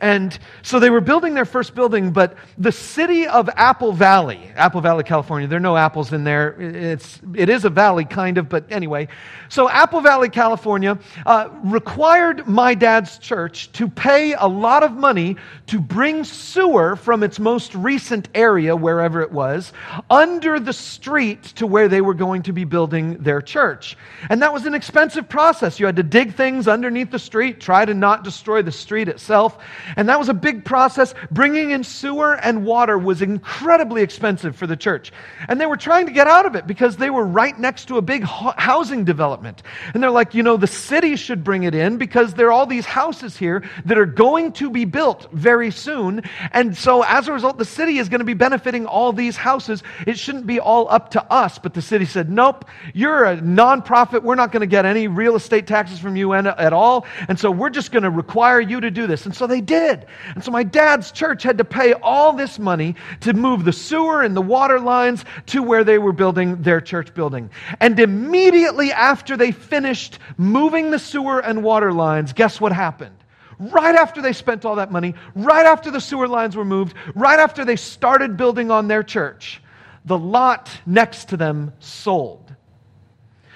[0.00, 4.80] And so they were building their first building, but the city of Apple Valley, Apple
[4.80, 6.54] Valley, California, there are no apples in there.
[6.60, 9.08] It's, it is a valley, kind of, but anyway.
[9.48, 15.36] So Apple Valley, California, uh, required my dad's church to pay a lot of money
[15.66, 19.72] to bring sewer from its most recent area, wherever it was,
[20.10, 23.96] under the street to where they were going to be building their church.
[24.30, 25.80] And that was an expensive process.
[25.80, 29.58] You had to dig things underneath the street, try to not destroy the street itself.
[29.96, 31.14] And that was a big process.
[31.30, 35.12] Bringing in sewer and water was incredibly expensive for the church.
[35.48, 37.96] And they were trying to get out of it because they were right next to
[37.96, 39.62] a big housing development.
[39.94, 42.66] And they're like, you know, the city should bring it in because there are all
[42.66, 46.22] these houses here that are going to be built very soon.
[46.52, 49.82] And so as a result, the city is going to be benefiting all these houses.
[50.06, 51.58] It shouldn't be all up to us.
[51.58, 54.22] But the city said, nope, you're a nonprofit.
[54.22, 57.06] We're not going to get any real estate taxes from you at all.
[57.28, 59.26] And so we're just going to require you to do this.
[59.26, 62.96] And so they did And so my dad's church had to pay all this money
[63.20, 67.14] to move the sewer and the water lines to where they were building their church
[67.14, 67.50] building.
[67.80, 73.14] And immediately after they finished moving the sewer and water lines, guess what happened?
[73.58, 77.38] right after they spent all that money, right after the sewer lines were moved, right
[77.38, 79.60] after they started building on their church,
[80.04, 82.47] the lot next to them sold.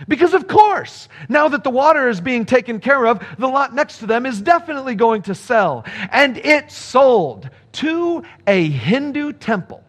[0.08, 3.98] Because, of course, now that the water is being taken care of, the lot next
[3.98, 5.84] to them is definitely going to sell.
[6.10, 9.82] And it sold to a Hindu temple.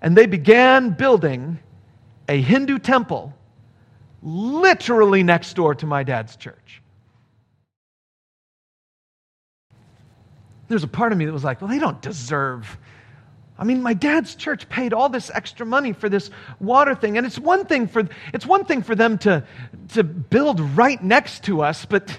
[0.00, 1.58] And they began building
[2.28, 3.34] a Hindu temple
[4.22, 6.82] literally next door to my dad's church.
[10.68, 12.78] There's a part of me that was like, well, they don't deserve
[13.58, 17.16] I mean, my dad's church paid all this extra money for this water thing.
[17.16, 19.44] And it's one thing for, it's one thing for them to,
[19.90, 22.18] to build right next to us, but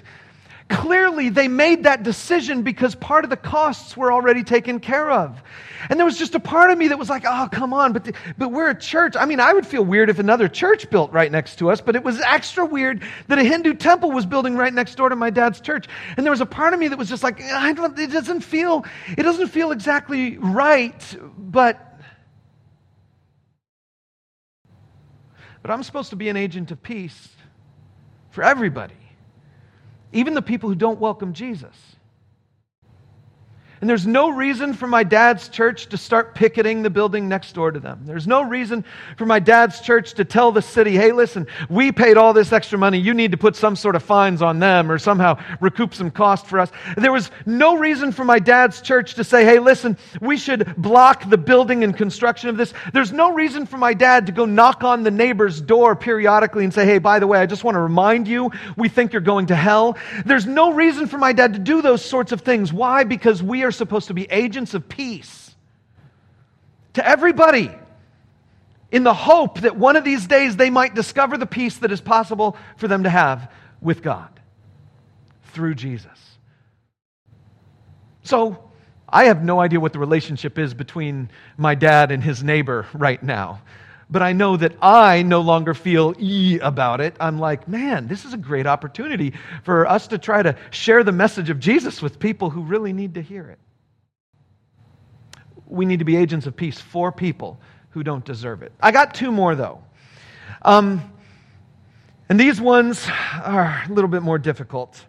[0.68, 5.40] Clearly, they made that decision because part of the costs were already taken care of.
[5.88, 8.04] And there was just a part of me that was like, oh, come on, but,
[8.04, 9.14] the, but we're a church.
[9.16, 11.94] I mean, I would feel weird if another church built right next to us, but
[11.94, 15.30] it was extra weird that a Hindu temple was building right next door to my
[15.30, 15.86] dad's church.
[16.16, 18.40] And there was a part of me that was just like, I don't, it doesn't
[18.40, 18.84] feel,
[19.16, 22.00] it doesn't feel exactly right, but,
[25.62, 27.28] but I'm supposed to be an agent of peace
[28.30, 29.05] for everybody
[30.16, 31.95] even the people who don't welcome Jesus.
[33.80, 37.70] And there's no reason for my dad's church to start picketing the building next door
[37.70, 38.00] to them.
[38.04, 38.84] There's no reason
[39.18, 42.78] for my dad's church to tell the city, hey, listen, we paid all this extra
[42.78, 42.98] money.
[42.98, 46.46] You need to put some sort of fines on them or somehow recoup some cost
[46.46, 46.70] for us.
[46.96, 51.28] There was no reason for my dad's church to say, hey, listen, we should block
[51.28, 52.72] the building and construction of this.
[52.94, 56.72] There's no reason for my dad to go knock on the neighbor's door periodically and
[56.72, 59.46] say, hey, by the way, I just want to remind you, we think you're going
[59.46, 59.98] to hell.
[60.24, 62.72] There's no reason for my dad to do those sorts of things.
[62.72, 63.04] Why?
[63.04, 65.54] Because we supposed to be agents of peace
[66.94, 67.70] to everybody
[68.90, 72.00] in the hope that one of these days they might discover the peace that is
[72.00, 73.50] possible for them to have
[73.80, 74.28] with God
[75.52, 76.10] through Jesus.
[78.22, 78.62] So,
[79.08, 83.22] I have no idea what the relationship is between my dad and his neighbor right
[83.22, 83.62] now.
[84.08, 87.16] But I know that I no longer feel e about it.
[87.18, 89.32] I'm like, man, this is a great opportunity
[89.64, 93.14] for us to try to share the message of Jesus with people who really need
[93.14, 93.58] to hear it
[95.66, 98.72] we need to be agents of peace for people who don't deserve it.
[98.80, 99.82] I got two more, though.
[100.62, 101.12] Um,
[102.28, 103.06] and these ones
[103.42, 105.04] are a little bit more difficult.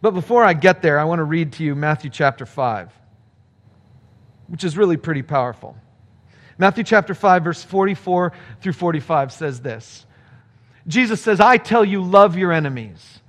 [0.00, 2.92] But before I get there, I want to read to you Matthew chapter 5,
[4.46, 5.76] which is really pretty powerful.
[6.58, 10.04] Matthew chapter 5, verse 44 through 45 says this
[10.86, 13.20] Jesus says, I tell you, love your enemies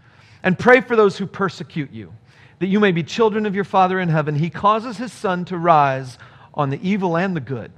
[0.44, 2.14] and pray for those who persecute you
[2.60, 4.36] that you may be children of your Father in heaven.
[4.36, 6.18] He causes his sun to rise
[6.54, 7.72] on the evil and the good,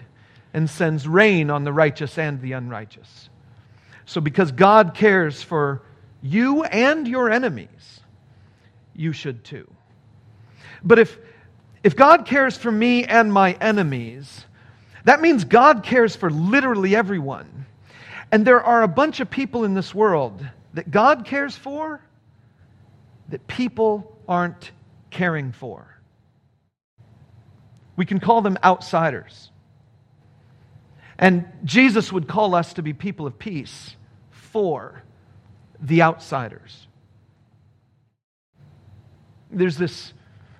[0.53, 3.29] and sends rain on the righteous and the unrighteous.
[4.05, 5.83] So, because God cares for
[6.21, 8.01] you and your enemies,
[8.95, 9.69] you should too.
[10.83, 11.17] But if,
[11.83, 14.45] if God cares for me and my enemies,
[15.03, 17.65] that means God cares for literally everyone.
[18.31, 22.01] And there are a bunch of people in this world that God cares for
[23.29, 24.71] that people aren't
[25.09, 25.87] caring for.
[27.95, 29.49] We can call them outsiders.
[31.17, 33.95] And Jesus would call us to be people of peace
[34.31, 35.03] for
[35.79, 36.87] the outsiders.
[39.51, 40.13] There's this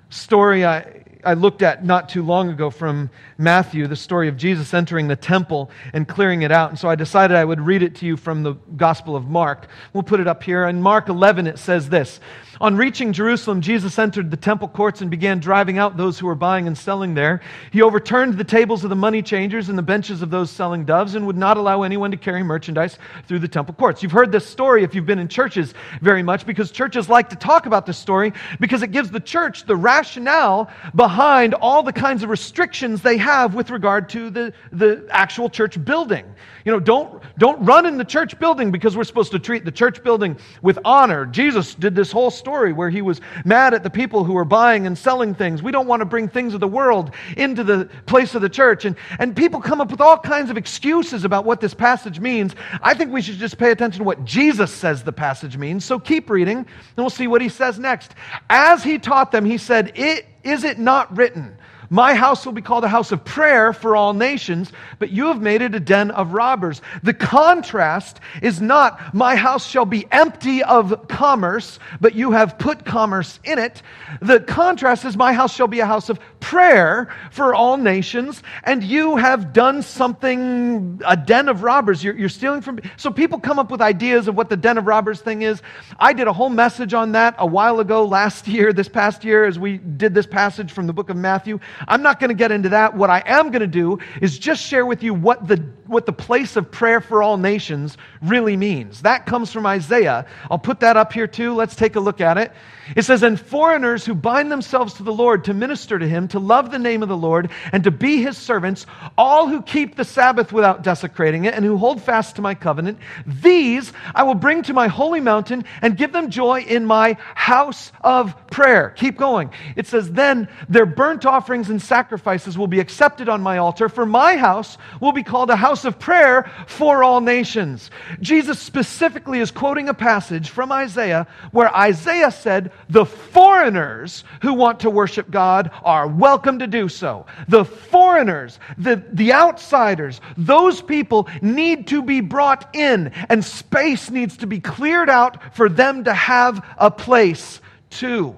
[0.09, 4.73] story I, I looked at not too long ago from Matthew, the story of Jesus
[4.73, 6.69] entering the temple and clearing it out.
[6.69, 9.67] And so I decided I would read it to you from the Gospel of Mark.
[9.93, 10.65] We'll put it up here.
[10.65, 12.19] In Mark 11, it says this
[12.61, 16.35] on reaching Jerusalem, Jesus entered the temple courts and began driving out those who were
[16.35, 17.41] buying and selling there.
[17.71, 21.15] He overturned the tables of the money changers and the benches of those selling doves
[21.15, 24.03] and would not allow anyone to carry merchandise through the temple courts.
[24.03, 27.35] You've heard this story if you've been in churches very much because churches like to
[27.35, 32.21] talk about this story because it gives the church the rationale behind all the kinds
[32.21, 36.25] of restrictions they have with regard to the, the actual church building.
[36.65, 39.71] You know, don't, don't run in the church building because we're supposed to treat the
[39.71, 41.25] church building with honor.
[41.25, 44.85] Jesus did this whole story where he was mad at the people who were buying
[44.85, 45.63] and selling things.
[45.63, 48.85] We don't want to bring things of the world into the place of the church.
[48.85, 52.55] And, and people come up with all kinds of excuses about what this passage means.
[52.81, 55.85] I think we should just pay attention to what Jesus says the passage means.
[55.85, 58.13] So keep reading, and we'll see what he says next.
[58.49, 61.57] As he taught them, he said, it, Is it not written?
[61.91, 65.41] My house will be called a house of prayer for all nations, but you have
[65.41, 66.81] made it a den of robbers.
[67.03, 72.85] The contrast is not, my house shall be empty of commerce, but you have put
[72.85, 73.81] commerce in it.
[74.21, 78.81] The contrast is, my house shall be a house of prayer for all nations, and
[78.81, 82.01] you have done something, a den of robbers.
[82.01, 82.79] You're, you're stealing from.
[82.95, 85.61] So people come up with ideas of what the den of robbers thing is.
[85.99, 89.43] I did a whole message on that a while ago, last year, this past year,
[89.43, 91.59] as we did this passage from the book of Matthew.
[91.87, 92.95] I'm not going to get into that.
[92.95, 95.57] What I am going to do is just share with you what the,
[95.87, 99.01] what the place of prayer for all nations really means.
[99.01, 100.25] That comes from Isaiah.
[100.49, 101.53] I'll put that up here too.
[101.53, 102.51] Let's take a look at it.
[102.95, 106.39] It says, And foreigners who bind themselves to the Lord to minister to him, to
[106.39, 108.85] love the name of the Lord, and to be his servants,
[109.17, 112.99] all who keep the Sabbath without desecrating it, and who hold fast to my covenant,
[113.25, 117.91] these I will bring to my holy mountain and give them joy in my house
[118.01, 118.89] of prayer.
[118.91, 119.51] Keep going.
[119.75, 124.05] It says, Then their burnt offerings and sacrifices will be accepted on my altar, for
[124.05, 127.89] my house will be called a house of prayer for all nations.
[128.19, 134.81] Jesus specifically is quoting a passage from Isaiah where Isaiah said, The foreigners who want
[134.81, 137.25] to worship God are welcome to do so.
[137.47, 144.37] The foreigners, the, the outsiders, those people need to be brought in, and space needs
[144.37, 148.35] to be cleared out for them to have a place too.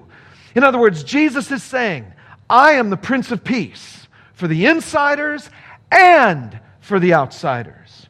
[0.54, 2.06] In other words, Jesus is saying,
[2.48, 5.48] I am the Prince of Peace for the insiders
[5.90, 8.08] and for the outsiders.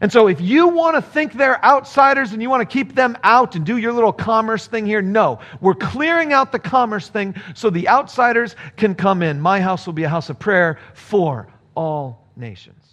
[0.00, 3.16] And so, if you want to think they're outsiders and you want to keep them
[3.22, 5.38] out and do your little commerce thing here, no.
[5.60, 9.40] We're clearing out the commerce thing so the outsiders can come in.
[9.40, 12.84] My house will be a house of prayer for all nations.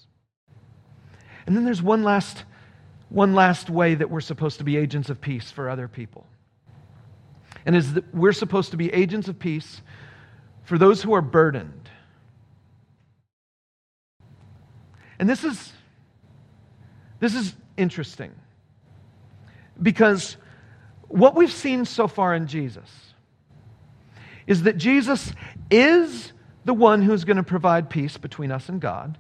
[1.48, 2.46] And then there's one last,
[3.10, 6.26] one last way that we're supposed to be agents of peace for other people.
[7.66, 9.82] And is that we're supposed to be agents of peace
[10.72, 11.90] for those who are burdened.
[15.20, 15.74] And this is
[17.20, 18.32] this is interesting
[19.82, 20.38] because
[21.10, 22.90] what we've seen so far in Jesus
[24.48, 25.34] is that Jesus
[25.70, 26.32] is
[26.64, 29.18] the one who's going to provide peace between us and God,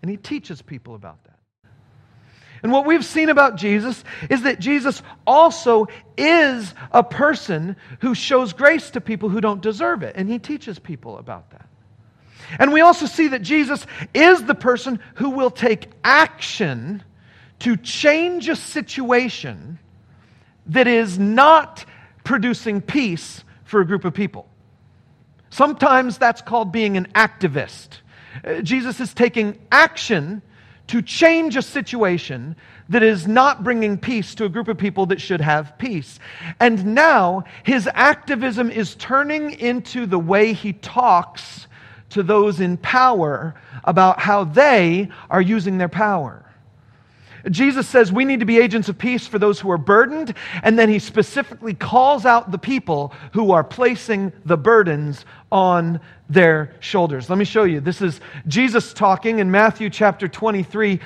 [0.00, 1.35] and he teaches people about that.
[2.62, 8.52] And what we've seen about Jesus is that Jesus also is a person who shows
[8.52, 11.68] grace to people who don't deserve it, and he teaches people about that.
[12.58, 17.02] And we also see that Jesus is the person who will take action
[17.60, 19.78] to change a situation
[20.66, 21.84] that is not
[22.24, 24.48] producing peace for a group of people.
[25.50, 28.00] Sometimes that's called being an activist.
[28.44, 30.42] Uh, Jesus is taking action
[30.88, 32.56] to change a situation
[32.88, 36.18] that is not bringing peace to a group of people that should have peace.
[36.60, 41.66] And now his activism is turning into the way he talks
[42.10, 46.45] to those in power about how they are using their power.
[47.50, 50.78] Jesus says we need to be agents of peace for those who are burdened, and
[50.78, 57.30] then he specifically calls out the people who are placing the burdens on their shoulders.
[57.30, 57.80] Let me show you.
[57.80, 61.00] This is Jesus talking in Matthew chapter 23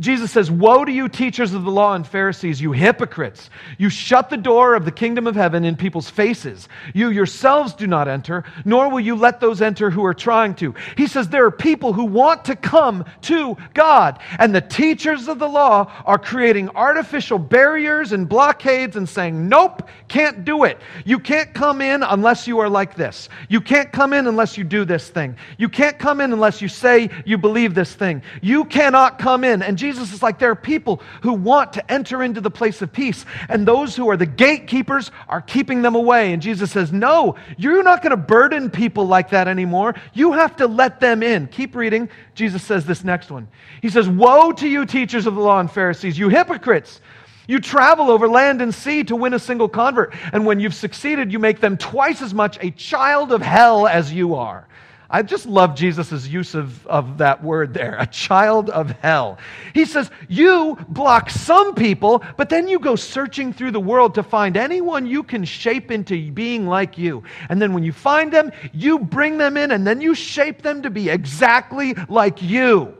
[0.00, 3.50] Jesus says, Woe to you, teachers of the law and Pharisees, you hypocrites!
[3.78, 6.68] You shut the door of the kingdom of heaven in people's faces.
[6.94, 10.74] You yourselves do not enter, nor will you let those enter who are trying to.
[10.96, 15.38] He says, There are people who want to come to God, and the teachers of
[15.38, 20.78] the law are creating artificial barriers and blockades and saying, Nope, can't do it.
[21.04, 23.28] You can't come in unless you are like this.
[23.48, 25.36] You can't come in unless you do this thing.
[25.58, 28.22] You can't come in unless you say you believe this thing.
[28.42, 29.62] You cannot come in.
[29.62, 32.90] And Jesus is like, there are people who want to enter into the place of
[32.90, 36.32] peace, and those who are the gatekeepers are keeping them away.
[36.32, 39.94] And Jesus says, No, you're not going to burden people like that anymore.
[40.14, 41.48] You have to let them in.
[41.48, 42.08] Keep reading.
[42.34, 43.46] Jesus says this next one.
[43.82, 47.02] He says, Woe to you, teachers of the law and Pharisees, you hypocrites!
[47.46, 51.30] You travel over land and sea to win a single convert, and when you've succeeded,
[51.30, 54.66] you make them twice as much a child of hell as you are.
[55.14, 59.38] I just love Jesus' use of, of that word there, a child of hell.
[59.72, 64.24] He says, You block some people, but then you go searching through the world to
[64.24, 67.22] find anyone you can shape into being like you.
[67.48, 70.82] And then when you find them, you bring them in, and then you shape them
[70.82, 72.92] to be exactly like you.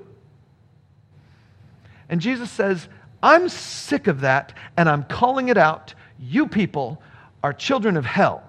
[2.09, 2.89] And Jesus says,
[3.25, 5.95] I'm sick of that, and I'm calling it out.
[6.21, 7.03] You people
[7.43, 8.49] are children of hell.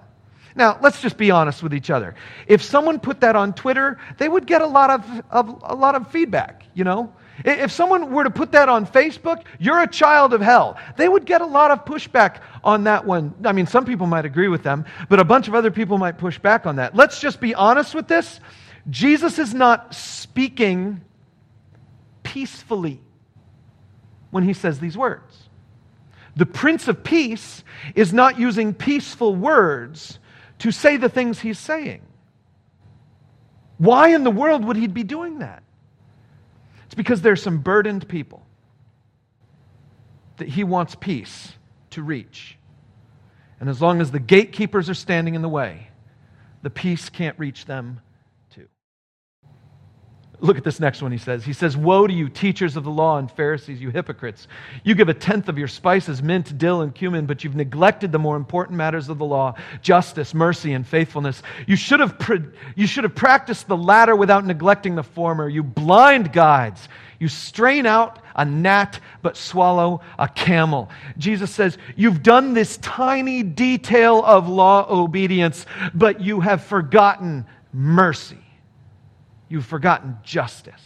[0.55, 2.15] Now, let's just be honest with each other.
[2.47, 5.95] If someone put that on Twitter, they would get a lot of, of, a lot
[5.95, 7.13] of feedback, you know?
[7.43, 11.25] If someone were to put that on Facebook, you're a child of hell, they would
[11.25, 13.33] get a lot of pushback on that one.
[13.43, 16.17] I mean, some people might agree with them, but a bunch of other people might
[16.17, 16.95] push back on that.
[16.95, 18.39] Let's just be honest with this.
[18.89, 21.01] Jesus is not speaking
[22.23, 23.01] peacefully
[24.31, 25.49] when he says these words.
[26.37, 27.63] The Prince of Peace
[27.95, 30.19] is not using peaceful words
[30.59, 32.01] to say the things he's saying.
[33.77, 35.63] Why in the world would he be doing that?
[36.85, 38.45] It's because there's some burdened people
[40.37, 41.53] that he wants peace
[41.91, 42.57] to reach.
[43.59, 45.89] And as long as the gatekeepers are standing in the way,
[46.61, 48.01] the peace can't reach them
[50.39, 51.45] Look at this next one, he says.
[51.45, 54.47] He says, Woe to you, teachers of the law and Pharisees, you hypocrites!
[54.83, 58.19] You give a tenth of your spices, mint, dill, and cumin, but you've neglected the
[58.19, 61.41] more important matters of the law justice, mercy, and faithfulness.
[61.67, 62.17] You should have,
[62.75, 65.47] you should have practiced the latter without neglecting the former.
[65.47, 66.87] You blind guides!
[67.19, 70.89] You strain out a gnat, but swallow a camel.
[71.17, 78.44] Jesus says, You've done this tiny detail of law obedience, but you have forgotten mercy.
[79.55, 80.83] You've forgotten justice.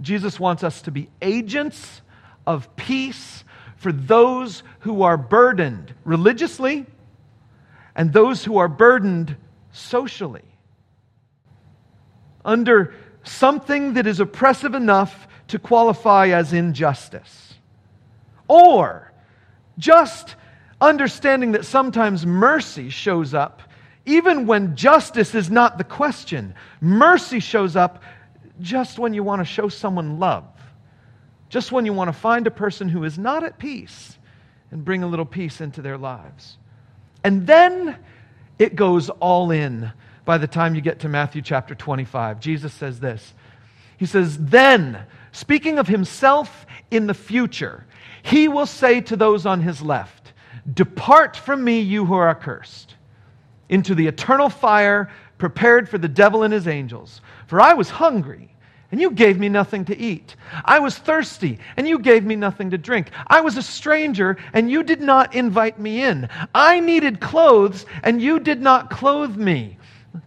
[0.00, 2.00] Jesus wants us to be agents
[2.46, 3.42] of peace
[3.74, 6.86] for those who are burdened religiously
[7.96, 9.34] and those who are burdened
[9.72, 10.44] socially
[12.44, 12.94] under
[13.24, 17.54] something that is oppressive enough to qualify as injustice.
[18.46, 19.10] Or
[19.76, 20.36] just
[20.80, 23.62] understanding that sometimes mercy shows up
[24.08, 28.02] even when justice is not the question, mercy shows up
[28.60, 30.44] just when you want to show someone love.
[31.48, 34.18] just when you want to find a person who is not at peace
[34.70, 36.58] and bring a little peace into their lives.
[37.24, 37.96] And then
[38.58, 39.90] it goes all in
[40.26, 42.38] by the time you get to Matthew chapter 25.
[42.40, 43.32] Jesus says this
[43.96, 47.86] He says, Then, speaking of himself in the future,
[48.22, 50.34] he will say to those on his left,
[50.74, 52.94] Depart from me, you who are accursed,
[53.68, 57.20] into the eternal fire prepared for the devil and his angels.
[57.46, 58.48] For I was hungry
[58.90, 60.36] and you gave me nothing to eat.
[60.64, 63.10] I was thirsty, and you gave me nothing to drink.
[63.26, 66.28] I was a stranger, and you did not invite me in.
[66.54, 69.76] I needed clothes, and you did not clothe me.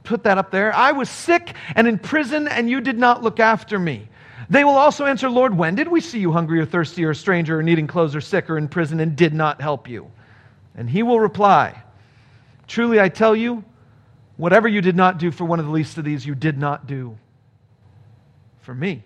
[0.04, 0.74] Put that up there.
[0.76, 4.08] I was sick and in prison, and you did not look after me.
[4.48, 7.16] They will also answer, Lord, when did we see you hungry or thirsty or a
[7.16, 10.12] stranger or needing clothes or sick or in prison and did not help you?
[10.76, 11.82] And he will reply,
[12.72, 13.66] Truly I tell you,
[14.38, 16.88] whatever you did not do for one of the least of these, you did not
[16.88, 17.18] do
[18.62, 19.04] for me.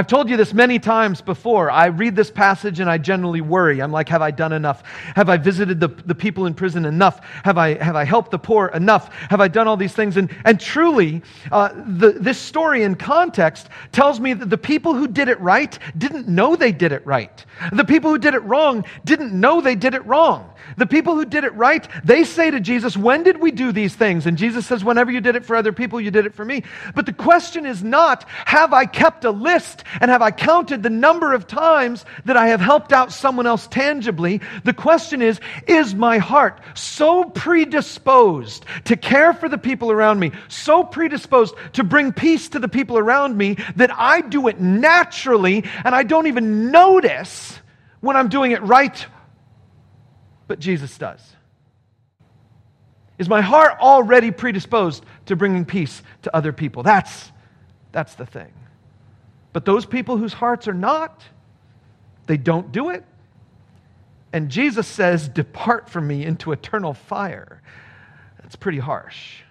[0.00, 1.70] I've told you this many times before.
[1.70, 3.82] I read this passage and I generally worry.
[3.82, 4.82] I'm like, have I done enough?
[5.14, 7.22] Have I visited the, the people in prison enough?
[7.44, 9.14] Have I, have I helped the poor enough?
[9.28, 10.16] Have I done all these things?
[10.16, 11.20] And, and truly,
[11.52, 15.78] uh, the, this story in context tells me that the people who did it right
[15.98, 17.44] didn't know they did it right.
[17.70, 20.50] The people who did it wrong didn't know they did it wrong.
[20.76, 23.94] The people who did it right, they say to Jesus, When did we do these
[23.94, 24.26] things?
[24.26, 26.62] And Jesus says, Whenever you did it for other people, you did it for me.
[26.94, 30.90] But the question is not, Have I kept a list and have I counted the
[30.90, 34.40] number of times that I have helped out someone else tangibly?
[34.64, 40.32] The question is, Is my heart so predisposed to care for the people around me,
[40.48, 45.64] so predisposed to bring peace to the people around me that I do it naturally
[45.84, 47.58] and I don't even notice
[48.00, 49.06] when I'm doing it right
[50.50, 51.20] but Jesus does?
[53.18, 56.82] Is my heart already predisposed to bringing peace to other people?
[56.82, 57.30] That's,
[57.92, 58.52] that's the thing.
[59.52, 61.22] But those people whose hearts are not,
[62.26, 63.04] they don't do it.
[64.32, 67.60] And Jesus says, Depart from me into eternal fire.
[68.40, 69.42] That's pretty harsh.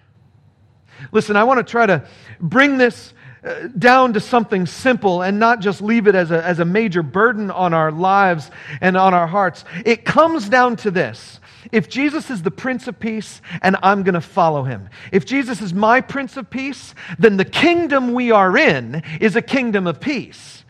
[1.12, 2.06] Listen, I want to try to
[2.40, 6.58] bring this uh, down to something simple and not just leave it as a, as
[6.58, 9.64] a major burden on our lives and on our hearts.
[9.86, 11.39] It comes down to this.
[11.72, 15.60] If Jesus is the Prince of Peace and I'm going to follow him, if Jesus
[15.60, 20.00] is my Prince of Peace, then the kingdom we are in is a kingdom of
[20.00, 20.64] peace.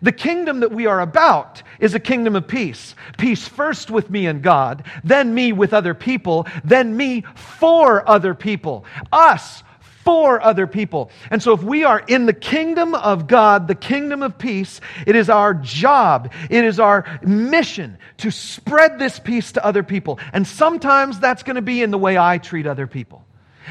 [0.00, 2.94] The kingdom that we are about is a kingdom of peace.
[3.18, 8.34] Peace first with me and God, then me with other people, then me for other
[8.34, 8.86] people.
[9.12, 9.62] Us
[10.04, 11.10] for other people.
[11.30, 15.16] And so, if we are in the kingdom of God, the kingdom of peace, it
[15.16, 20.18] is our job, it is our mission to spread this peace to other people.
[20.32, 23.24] And sometimes that's going to be in the way I treat other people.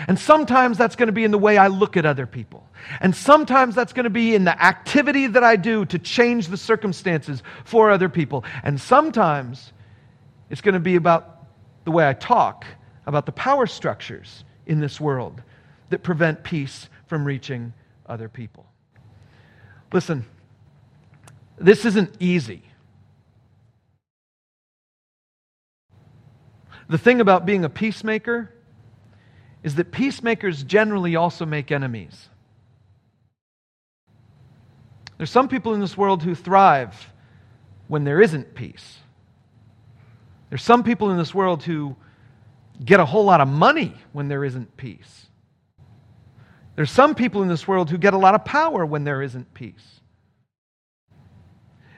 [0.07, 2.67] And sometimes that's going to be in the way I look at other people.
[3.01, 6.57] And sometimes that's going to be in the activity that I do to change the
[6.57, 8.45] circumstances for other people.
[8.63, 9.73] And sometimes
[10.49, 11.45] it's going to be about
[11.83, 12.65] the way I talk
[13.05, 15.41] about the power structures in this world
[15.91, 17.73] that prevent peace from reaching
[18.05, 18.65] other people.
[19.93, 20.25] Listen,
[21.57, 22.63] this isn't easy.
[26.89, 28.51] The thing about being a peacemaker
[29.63, 32.29] is that peacemakers generally also make enemies.
[35.17, 37.13] There's some people in this world who thrive
[37.87, 38.97] when there isn't peace.
[40.49, 41.95] There's some people in this world who
[42.83, 45.27] get a whole lot of money when there isn't peace.
[46.75, 49.53] There's some people in this world who get a lot of power when there isn't
[49.53, 50.01] peace.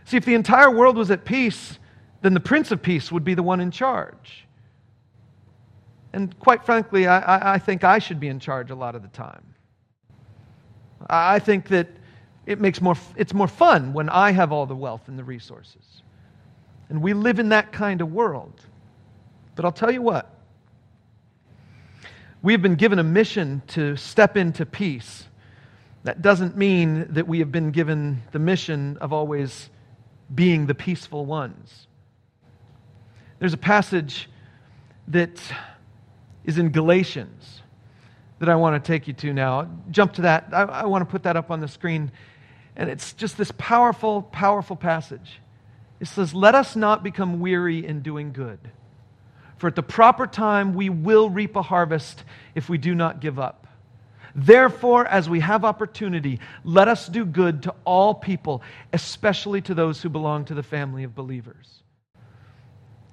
[0.05, 1.79] See, if the entire world was at peace,
[2.21, 4.45] then the Prince of Peace would be the one in charge.
[6.13, 9.07] And quite frankly, I, I, think I should be in charge a lot of the
[9.09, 9.43] time.
[11.09, 11.87] I think that
[12.45, 16.03] it makes more, it's more fun when I have all the wealth and the resources.
[16.89, 18.61] And we live in that kind of world.
[19.55, 20.32] But I'll tell you what,
[22.43, 25.25] we have been given a mission to step into peace.
[26.03, 29.69] That doesn't mean that we have been given the mission of always
[30.35, 31.87] being the peaceful ones.
[33.39, 34.29] There's a passage
[35.07, 35.41] that
[36.43, 37.61] is in Galatians
[38.39, 39.69] that I want to take you to now.
[39.89, 40.49] Jump to that.
[40.51, 42.11] I, I want to put that up on the screen.
[42.75, 45.39] And it's just this powerful, powerful passage.
[46.01, 48.59] It says, Let us not become weary in doing good.
[49.63, 53.39] For at the proper time, we will reap a harvest if we do not give
[53.39, 53.65] up.
[54.35, 58.61] Therefore, as we have opportunity, let us do good to all people,
[58.91, 61.81] especially to those who belong to the family of believers.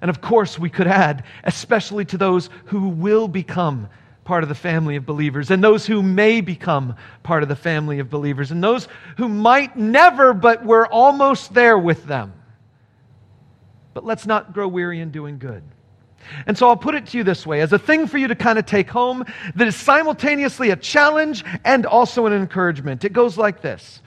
[0.01, 3.87] And of course, we could add, especially to those who will become
[4.25, 7.99] part of the family of believers, and those who may become part of the family
[7.99, 12.33] of believers, and those who might never, but we're almost there with them.
[13.93, 15.63] But let's not grow weary in doing good.
[16.45, 18.35] And so I'll put it to you this way as a thing for you to
[18.35, 23.03] kind of take home that is simultaneously a challenge and also an encouragement.
[23.03, 24.01] It goes like this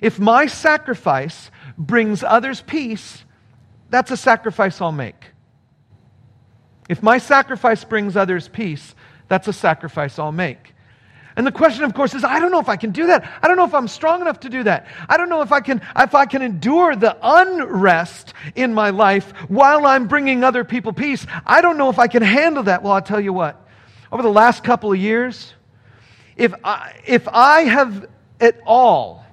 [0.00, 3.24] If my sacrifice brings others peace,
[3.90, 5.32] that's a sacrifice I'll make.
[6.88, 8.94] If my sacrifice brings others peace,
[9.28, 10.74] that's a sacrifice I'll make.
[11.38, 13.38] And the question, of course, is I don't know if I can do that.
[13.40, 14.88] I don't know if I'm strong enough to do that.
[15.08, 19.30] I don't know if I can, if I can endure the unrest in my life
[19.46, 21.24] while I'm bringing other people peace.
[21.46, 22.82] I don't know if I can handle that.
[22.82, 23.64] Well, I'll tell you what.
[24.10, 25.54] Over the last couple of years,
[26.36, 28.08] if I, if I have
[28.40, 29.24] at all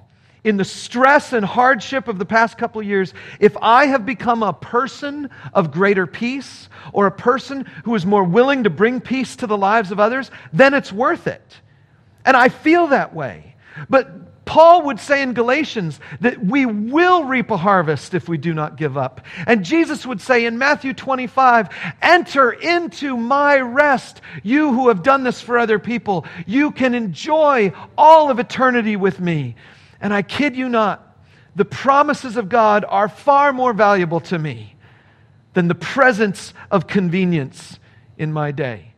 [0.44, 4.44] in the stress and hardship of the past couple of years, if I have become
[4.44, 9.34] a person of greater peace or a person who is more willing to bring peace
[9.36, 11.60] to the lives of others, then it's worth it.
[12.26, 13.54] And I feel that way.
[13.88, 18.54] But Paul would say in Galatians that we will reap a harvest if we do
[18.54, 19.20] not give up.
[19.46, 21.68] And Jesus would say in Matthew 25,
[22.00, 24.20] enter into my rest.
[24.42, 29.18] You who have done this for other people, you can enjoy all of eternity with
[29.18, 29.56] me.
[30.00, 31.16] And I kid you not,
[31.56, 34.76] the promises of God are far more valuable to me
[35.54, 37.80] than the presence of convenience
[38.18, 38.92] in my day.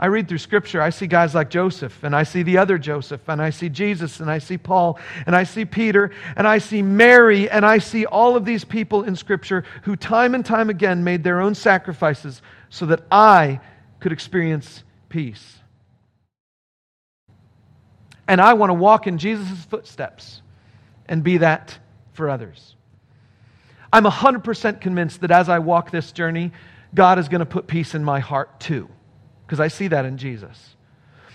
[0.00, 3.28] I read through Scripture, I see guys like Joseph, and I see the other Joseph,
[3.28, 6.80] and I see Jesus, and I see Paul, and I see Peter, and I see
[6.80, 11.04] Mary, and I see all of these people in Scripture who time and time again
[11.04, 12.40] made their own sacrifices
[12.70, 13.60] so that I
[14.00, 15.58] could experience peace.
[18.26, 20.40] And I want to walk in Jesus' footsteps
[21.08, 21.78] and be that
[22.14, 22.74] for others.
[23.92, 26.52] I'm 100% convinced that as I walk this journey,
[26.94, 28.88] God is going to put peace in my heart too,
[29.50, 30.76] because I see that in Jesus.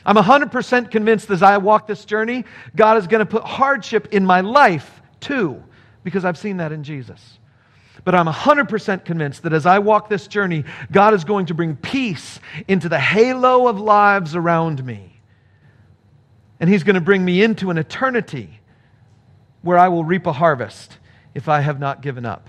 [0.06, 4.26] I'm 100% convinced as I walk this journey, God is going to put hardship in
[4.26, 5.62] my life too,
[6.06, 7.40] because I've seen that in Jesus.
[8.06, 10.64] But I'm 100% convinced that as I walk this journey,
[10.94, 12.40] God is going to bring peace
[12.70, 15.20] into the halo of lives around me.
[16.62, 18.62] And He's going to bring me into an eternity
[19.62, 21.00] where I will reap a harvest
[21.34, 22.48] if I have not given up.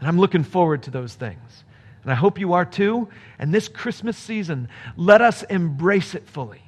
[0.00, 1.62] And I'm looking forward to those things.
[2.08, 3.06] And I hope you are too.
[3.38, 6.62] And this Christmas season, let us embrace it fully.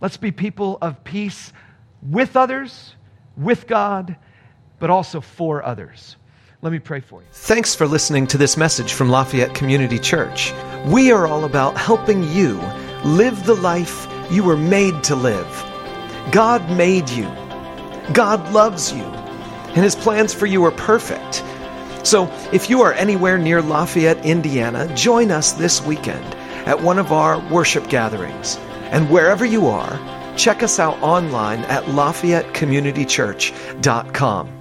[0.00, 1.52] Let's be people of peace
[2.00, 2.94] with others,
[3.36, 4.16] with God,
[4.78, 6.16] but also for others.
[6.62, 7.26] Let me pray for you.
[7.30, 10.54] Thanks for listening to this message from Lafayette Community Church.
[10.86, 12.54] We are all about helping you
[13.04, 15.62] live the life you were made to live.
[16.32, 17.30] God made you.
[18.14, 19.02] God loves you.
[19.02, 21.42] And his plans for you are perfect.
[22.06, 26.24] So, if you are anywhere near Lafayette, Indiana, join us this weekend
[26.64, 28.58] at one of our worship gatherings.
[28.92, 29.98] And wherever you are,
[30.36, 34.55] check us out online at LafayetteCommunityChurch.com.